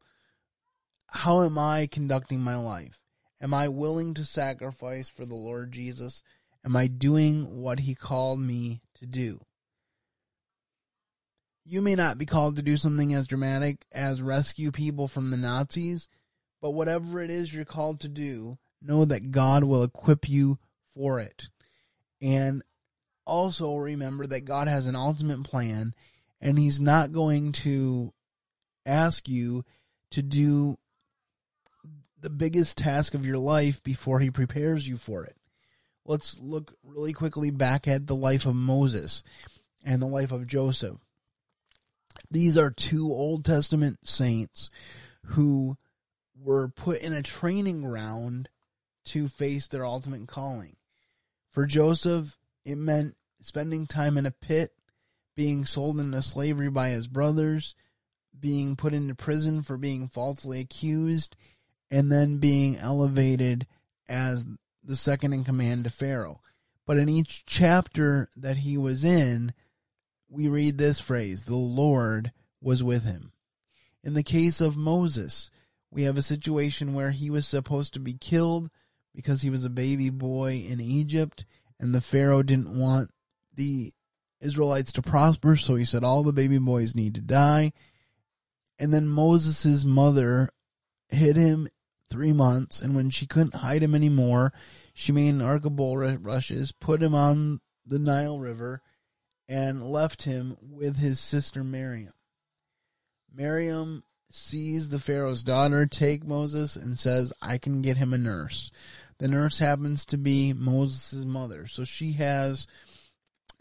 how 1.08 1.44
am 1.44 1.58
I 1.58 1.88
conducting 1.92 2.40
my 2.40 2.56
life? 2.56 3.02
Am 3.42 3.54
I 3.54 3.68
willing 3.68 4.14
to 4.16 4.26
sacrifice 4.26 5.10
for 5.10 5.26
the 5.26 5.36
Lord 5.36 5.72
Jesus? 5.72 6.24
Am 6.66 6.76
I 6.76 6.88
doing 6.88 7.62
what 7.62 7.82
he 7.82 7.96
called 7.96 8.40
me 8.40 8.82
to 8.96 9.06
do? 9.06 9.42
You 11.66 11.82
may 11.82 11.96
not 11.96 12.18
be 12.18 12.26
called 12.26 12.56
to 12.56 12.62
do 12.62 12.78
something 12.78 13.14
as 13.14 13.28
dramatic 13.28 13.86
as 13.92 14.22
rescue 14.22 14.72
people 14.72 15.08
from 15.08 15.32
the 15.32 15.38
Nazis, 15.38 16.08
but 16.62 16.72
whatever 16.72 17.22
it 17.22 17.30
is 17.30 17.54
you're 17.54 17.66
called 17.66 18.00
to 18.02 18.08
do, 18.08 18.58
know 18.82 19.04
that 19.04 19.32
God 19.32 19.66
will 19.66 19.84
equip 19.84 20.30
you 20.30 20.60
for 20.94 21.20
it. 21.20 21.50
And 22.22 22.64
also 23.28 23.76
remember 23.76 24.26
that 24.28 24.46
God 24.46 24.68
has 24.68 24.88
an 24.88 24.96
ultimate 24.96 25.44
plan 25.44 25.94
and 26.40 26.58
he's 26.58 26.80
not 26.80 27.12
going 27.12 27.52
to 27.52 28.14
ask 28.86 29.28
you 29.28 29.64
to 30.12 30.22
do 30.22 30.78
the 32.20 32.30
biggest 32.30 32.78
task 32.78 33.14
of 33.14 33.26
your 33.26 33.38
life 33.38 33.84
before 33.84 34.20
he 34.20 34.32
prepares 34.32 34.88
you 34.88 34.98
for 34.98 35.26
it. 35.26 35.36
Let's 36.06 36.40
look 36.40 36.74
really 36.84 37.14
quickly 37.14 37.52
back 37.52 37.88
at 37.88 38.08
the 38.08 38.16
life 38.16 38.46
of 38.46 38.56
Moses 38.56 39.24
and 39.86 40.02
the 40.02 40.08
life 40.08 40.32
of 40.32 40.48
Joseph. 40.48 40.98
These 42.32 42.58
are 42.58 42.72
two 42.72 43.12
Old 43.12 43.44
Testament 43.46 44.08
saints 44.08 44.70
who 45.26 45.78
were 46.40 46.70
put 46.70 47.02
in 47.02 47.14
a 47.14 47.22
training 47.22 47.82
ground 47.82 48.50
to 49.06 49.28
face 49.28 49.68
their 49.68 49.86
ultimate 49.86 50.28
calling. 50.28 50.78
For 51.50 51.66
Joseph, 51.66 52.38
it 52.66 52.78
meant 52.78 53.17
spending 53.42 53.88
time 53.88 54.18
in 54.18 54.26
a 54.26 54.32
pit, 54.32 54.72
being 55.36 55.66
sold 55.66 56.00
into 56.00 56.22
slavery 56.22 56.70
by 56.70 56.90
his 56.90 57.08
brothers, 57.08 57.76
being 58.40 58.76
put 58.76 58.94
into 58.94 59.16
prison 59.16 59.64
for 59.64 59.78
being 59.78 60.08
falsely 60.08 60.60
accused, 60.60 61.36
and 61.90 62.12
then 62.12 62.38
being 62.38 62.78
elevated 62.78 63.68
as 64.10 64.46
the 64.84 64.96
second 64.96 65.34
in 65.34 65.44
command 65.44 65.84
to 65.84 65.90
Pharaoh. 65.90 66.42
But 66.86 66.98
in 66.98 67.10
each 67.10 67.46
chapter 67.46 68.30
that 68.36 68.58
he 68.58 68.78
was 68.78 69.04
in, 69.04 69.54
we 70.30 70.48
read 70.48 70.78
this 70.78 71.00
phrase 71.00 71.44
the 71.44 71.56
Lord 71.56 72.32
was 72.62 72.84
with 72.84 73.04
him. 73.04 73.32
In 74.04 74.14
the 74.14 74.24
case 74.24 74.62
of 74.62 74.78
Moses, 74.78 75.52
we 75.92 76.04
have 76.04 76.18
a 76.18 76.22
situation 76.22 76.94
where 76.94 77.12
he 77.12 77.30
was 77.30 77.48
supposed 77.48 77.94
to 77.94 78.00
be 78.00 78.14
killed 78.14 78.70
because 79.14 79.42
he 79.42 79.50
was 79.50 79.66
a 79.66 79.70
baby 79.70 80.10
boy 80.10 80.66
in 80.68 80.80
Egypt, 80.80 81.46
and 81.80 81.94
the 81.94 82.02
Pharaoh 82.02 82.44
didn't 82.44 82.78
want 82.78 83.12
the 83.58 83.92
Israelites 84.40 84.94
to 84.94 85.02
prosper, 85.02 85.56
so 85.56 85.76
he 85.76 85.84
said 85.84 86.04
all 86.04 86.24
the 86.24 86.32
baby 86.32 86.58
boys 86.58 86.96
need 86.96 87.16
to 87.16 87.22
die. 87.22 87.74
And 88.80 88.94
then 88.94 89.08
Moses' 89.08 89.84
mother 89.84 90.50
hid 91.10 91.36
him 91.36 91.68
three 92.10 92.34
months, 92.34 92.82
and 92.82 92.96
when 92.96 93.10
she 93.10 93.26
couldn't 93.26 93.56
hide 93.56 93.84
him 93.84 93.94
anymore, 93.94 94.54
she 94.94 95.12
made 95.12 95.30
an 95.30 95.42
ark 95.42 95.66
of 95.66 95.76
bulrushes, 95.76 96.72
put 96.72 97.04
him 97.04 97.14
on 97.14 97.60
the 97.86 98.00
Nile 98.00 98.40
River, 98.40 98.82
and 99.50 99.84
left 99.84 100.24
him 100.24 100.58
with 100.62 100.98
his 100.98 101.20
sister 101.20 101.64
Miriam. 101.64 102.14
Miriam 103.34 104.04
sees 104.30 104.90
the 104.90 105.00
Pharaoh's 105.00 105.44
daughter 105.44 105.86
take 105.86 106.26
Moses 106.26 106.76
and 106.76 107.00
says, 107.00 107.34
I 107.42 107.58
can 107.58 107.82
get 107.82 107.98
him 107.98 108.14
a 108.14 108.18
nurse. 108.18 108.72
The 109.20 109.28
nurse 109.28 109.60
happens 109.60 110.06
to 110.08 110.18
be 110.18 110.54
Moses' 110.54 111.26
mother. 111.26 111.66
So 111.68 111.84
she 111.84 112.14
has 112.14 112.68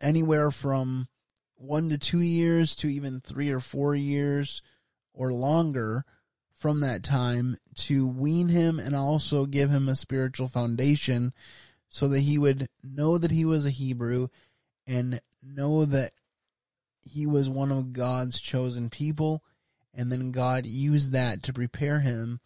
anywhere 0.00 0.50
from 0.50 1.08
one 1.56 1.88
to 1.88 1.98
two 1.98 2.20
years 2.20 2.74
to 2.76 2.88
even 2.88 3.20
three 3.20 3.50
or 3.50 3.60
four 3.60 3.94
years 3.94 4.62
or 5.14 5.32
longer 5.32 6.04
from 6.54 6.80
that 6.80 7.02
time 7.02 7.56
to 7.74 8.06
wean 8.06 8.48
him 8.48 8.78
and 8.78 8.94
also 8.94 9.46
give 9.46 9.70
him 9.70 9.88
a 9.88 9.96
spiritual 9.96 10.48
foundation 10.48 11.32
so 11.88 12.08
that 12.08 12.20
he 12.20 12.38
would 12.38 12.68
know 12.82 13.18
that 13.18 13.30
he 13.30 13.44
was 13.44 13.64
a 13.64 13.70
Hebrew 13.70 14.28
and 14.86 15.20
know 15.42 15.84
that 15.84 16.12
he 17.02 17.26
was 17.26 17.48
one 17.48 17.70
of 17.70 17.92
God's 17.92 18.40
chosen 18.40 18.90
people. 18.90 19.42
And 19.94 20.10
then 20.10 20.30
God 20.30 20.66
used 20.66 21.12
that 21.12 21.42
to 21.44 21.52
prepare 21.52 22.00
him 22.00 22.40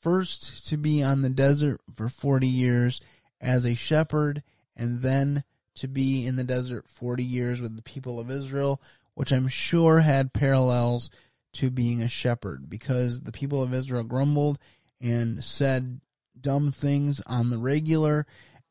first 0.00 0.66
to 0.68 0.76
be 0.76 1.02
on 1.02 1.22
the 1.22 1.30
desert 1.30 1.80
for 1.94 2.08
40 2.08 2.46
years 2.46 3.00
as 3.40 3.64
a 3.64 3.74
shepherd 3.74 4.42
and 4.76 5.00
then 5.00 5.44
to 5.76 5.88
be 5.88 6.26
in 6.26 6.36
the 6.36 6.44
desert 6.44 6.88
40 6.88 7.24
years 7.24 7.60
with 7.60 7.76
the 7.76 7.82
people 7.82 8.20
of 8.20 8.30
Israel, 8.30 8.80
which 9.14 9.32
I'm 9.32 9.48
sure 9.48 10.00
had 10.00 10.32
parallels 10.32 11.10
to 11.54 11.70
being 11.70 12.02
a 12.02 12.08
shepherd 12.08 12.68
because 12.68 13.22
the 13.22 13.32
people 13.32 13.62
of 13.62 13.74
Israel 13.74 14.04
grumbled 14.04 14.58
and 15.00 15.42
said 15.42 16.00
dumb 16.40 16.72
things 16.72 17.20
on 17.26 17.50
the 17.50 17.58
regular 17.58 18.26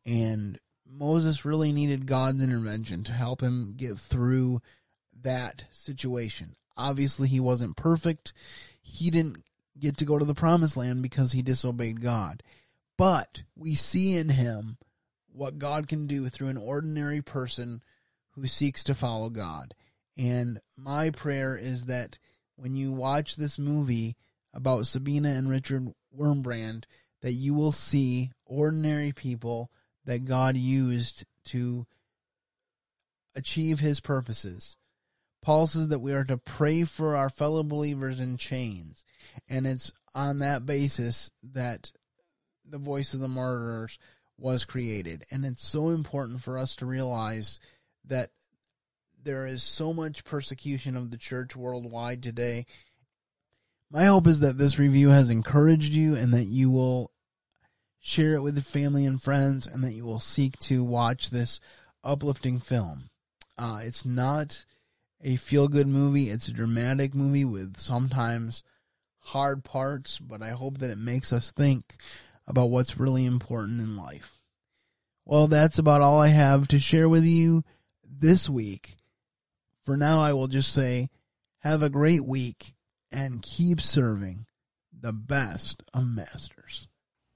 and 0.06 0.58
Moses 0.90 1.46
really 1.46 1.72
needed 1.72 2.06
God's 2.06 2.44
intervention 2.44 3.04
to 3.06 3.14
help 3.14 3.42
him 3.42 3.76
get 3.78 3.98
through 3.98 4.62
that 5.22 5.66
situation. 5.72 6.56
Obviously 6.76 7.28
he 7.28 7.40
wasn't 7.40 7.78
perfect. 7.78 8.34
He 8.82 9.10
didn't 9.10 9.44
get 9.80 9.98
to 9.98 10.06
go 10.06 10.18
to 10.18 10.26
the 10.26 10.34
promised 10.34 10.76
land 10.76 11.02
because 11.02 11.32
he 11.32 11.42
disobeyed 11.42 12.02
God. 12.02 12.44
But 12.98 13.44
we 13.56 13.76
see 13.76 14.16
in 14.16 14.30
him 14.30 14.78
what 15.34 15.60
God 15.60 15.88
can 15.88 16.08
do 16.08 16.30
through 16.30 16.50
an 16.50 16.58
ordinary 16.58 17.22
person 17.22 17.82
who 18.32 18.48
seeks 18.48 18.84
to 18.86 18.96
follow 18.96 19.30
God. 19.30 19.74
And 20.18 20.60
my 20.78 21.10
prayer 21.10 21.58
is 21.58 21.86
that 21.86 22.18
when 22.56 22.76
you 22.76 22.92
watch 22.92 23.36
this 23.36 23.58
movie 23.58 24.16
about 24.54 24.88
Sabina 24.88 25.30
and 25.30 25.50
Richard 25.50 25.94
Wurmbrand, 26.18 26.84
that 27.22 27.32
you 27.34 27.54
will 27.54 27.72
see 27.72 28.32
ordinary 28.46 29.12
people 29.12 29.72
that 30.06 30.26
God 30.26 30.58
used 30.58 31.26
to 31.46 31.86
achieve 33.36 33.80
his 33.80 34.00
purposes. 34.00 34.76
Paul 35.42 35.68
says 35.68 35.88
that 35.88 36.00
we 36.00 36.14
are 36.14 36.24
to 36.26 36.38
pray 36.38 36.84
for 36.84 37.16
our 37.16 37.30
fellow 37.30 37.64
believers 37.64 38.20
in 38.20 38.38
chains. 38.38 39.04
And 39.48 39.66
it's 39.66 39.92
on 40.14 40.40
that 40.40 40.66
basis 40.66 41.32
that 41.54 41.92
the 42.68 42.78
voice 42.78 43.14
of 43.14 43.20
the 43.20 43.28
martyrs 43.28 43.98
was 44.42 44.66
created. 44.66 45.24
And 45.32 45.46
it's 45.46 45.66
so 45.66 45.90
important 45.90 46.42
for 46.42 46.58
us 46.58 46.76
to 46.78 46.86
realize 46.86 47.60
that 48.06 48.32
there 49.24 49.46
is 49.46 49.62
so 49.62 49.94
much 49.94 50.26
persecution 50.26 50.98
of 50.98 51.12
the 51.12 51.18
church 51.18 51.56
worldwide 51.56 52.24
today. 52.24 52.66
My 53.92 54.06
hope 54.06 54.26
is 54.26 54.40
that 54.40 54.58
this 54.58 54.80
review 54.80 55.10
has 55.10 55.30
encouraged 55.30 55.94
you 55.94 56.16
and 56.16 56.34
that 56.34 56.46
you 56.46 56.72
will 56.72 57.12
share 58.00 58.34
it 58.34 58.42
with 58.42 58.64
family 58.64 59.06
and 59.06 59.22
friends 59.22 59.68
and 59.68 59.84
that 59.84 59.94
you 59.94 60.06
will 60.06 60.20
seek 60.20 60.58
to 60.60 60.84
watch 60.84 61.30
this 61.30 61.60
uplifting 62.04 62.60
film. 62.60 63.10
Uh, 63.58 63.82
it's 63.84 64.06
not 64.06 64.66
a 65.24 65.36
feel 65.36 65.68
good 65.68 65.88
movie, 65.88 66.30
it's 66.30 66.48
a 66.48 66.54
dramatic 66.54 67.14
movie 67.14 67.46
with 67.46 67.78
sometimes 67.78 68.64
hard 69.20 69.64
parts, 69.64 70.18
but 70.18 70.42
I 70.42 70.50
hope 70.50 70.80
that 70.80 70.90
it 70.90 70.98
makes 70.98 71.32
us 71.32 71.52
think 71.52 71.96
about 72.48 72.70
what's 72.70 73.00
really 73.00 73.26
important 73.26 73.80
in 73.80 73.98
life. 73.98 74.40
Well, 75.26 75.48
that's 75.48 75.80
about 75.80 76.02
all 76.02 76.20
I 76.20 76.30
have 76.30 76.68
to 76.70 76.80
share 76.80 77.08
with 77.08 77.24
you 77.24 77.64
this 78.04 78.50
week. 78.50 78.96
For 79.84 79.96
now, 79.98 80.20
I 80.20 80.34
will 80.34 80.48
just 80.48 80.74
say, 80.74 81.10
have 81.60 81.82
a 81.82 81.90
great 81.90 82.26
week 82.26 82.74
and 83.12 83.42
keep 83.42 83.82
serving 83.82 84.46
the 84.92 85.14
best 85.14 85.84
of 85.94 86.08
masters. 86.08 86.61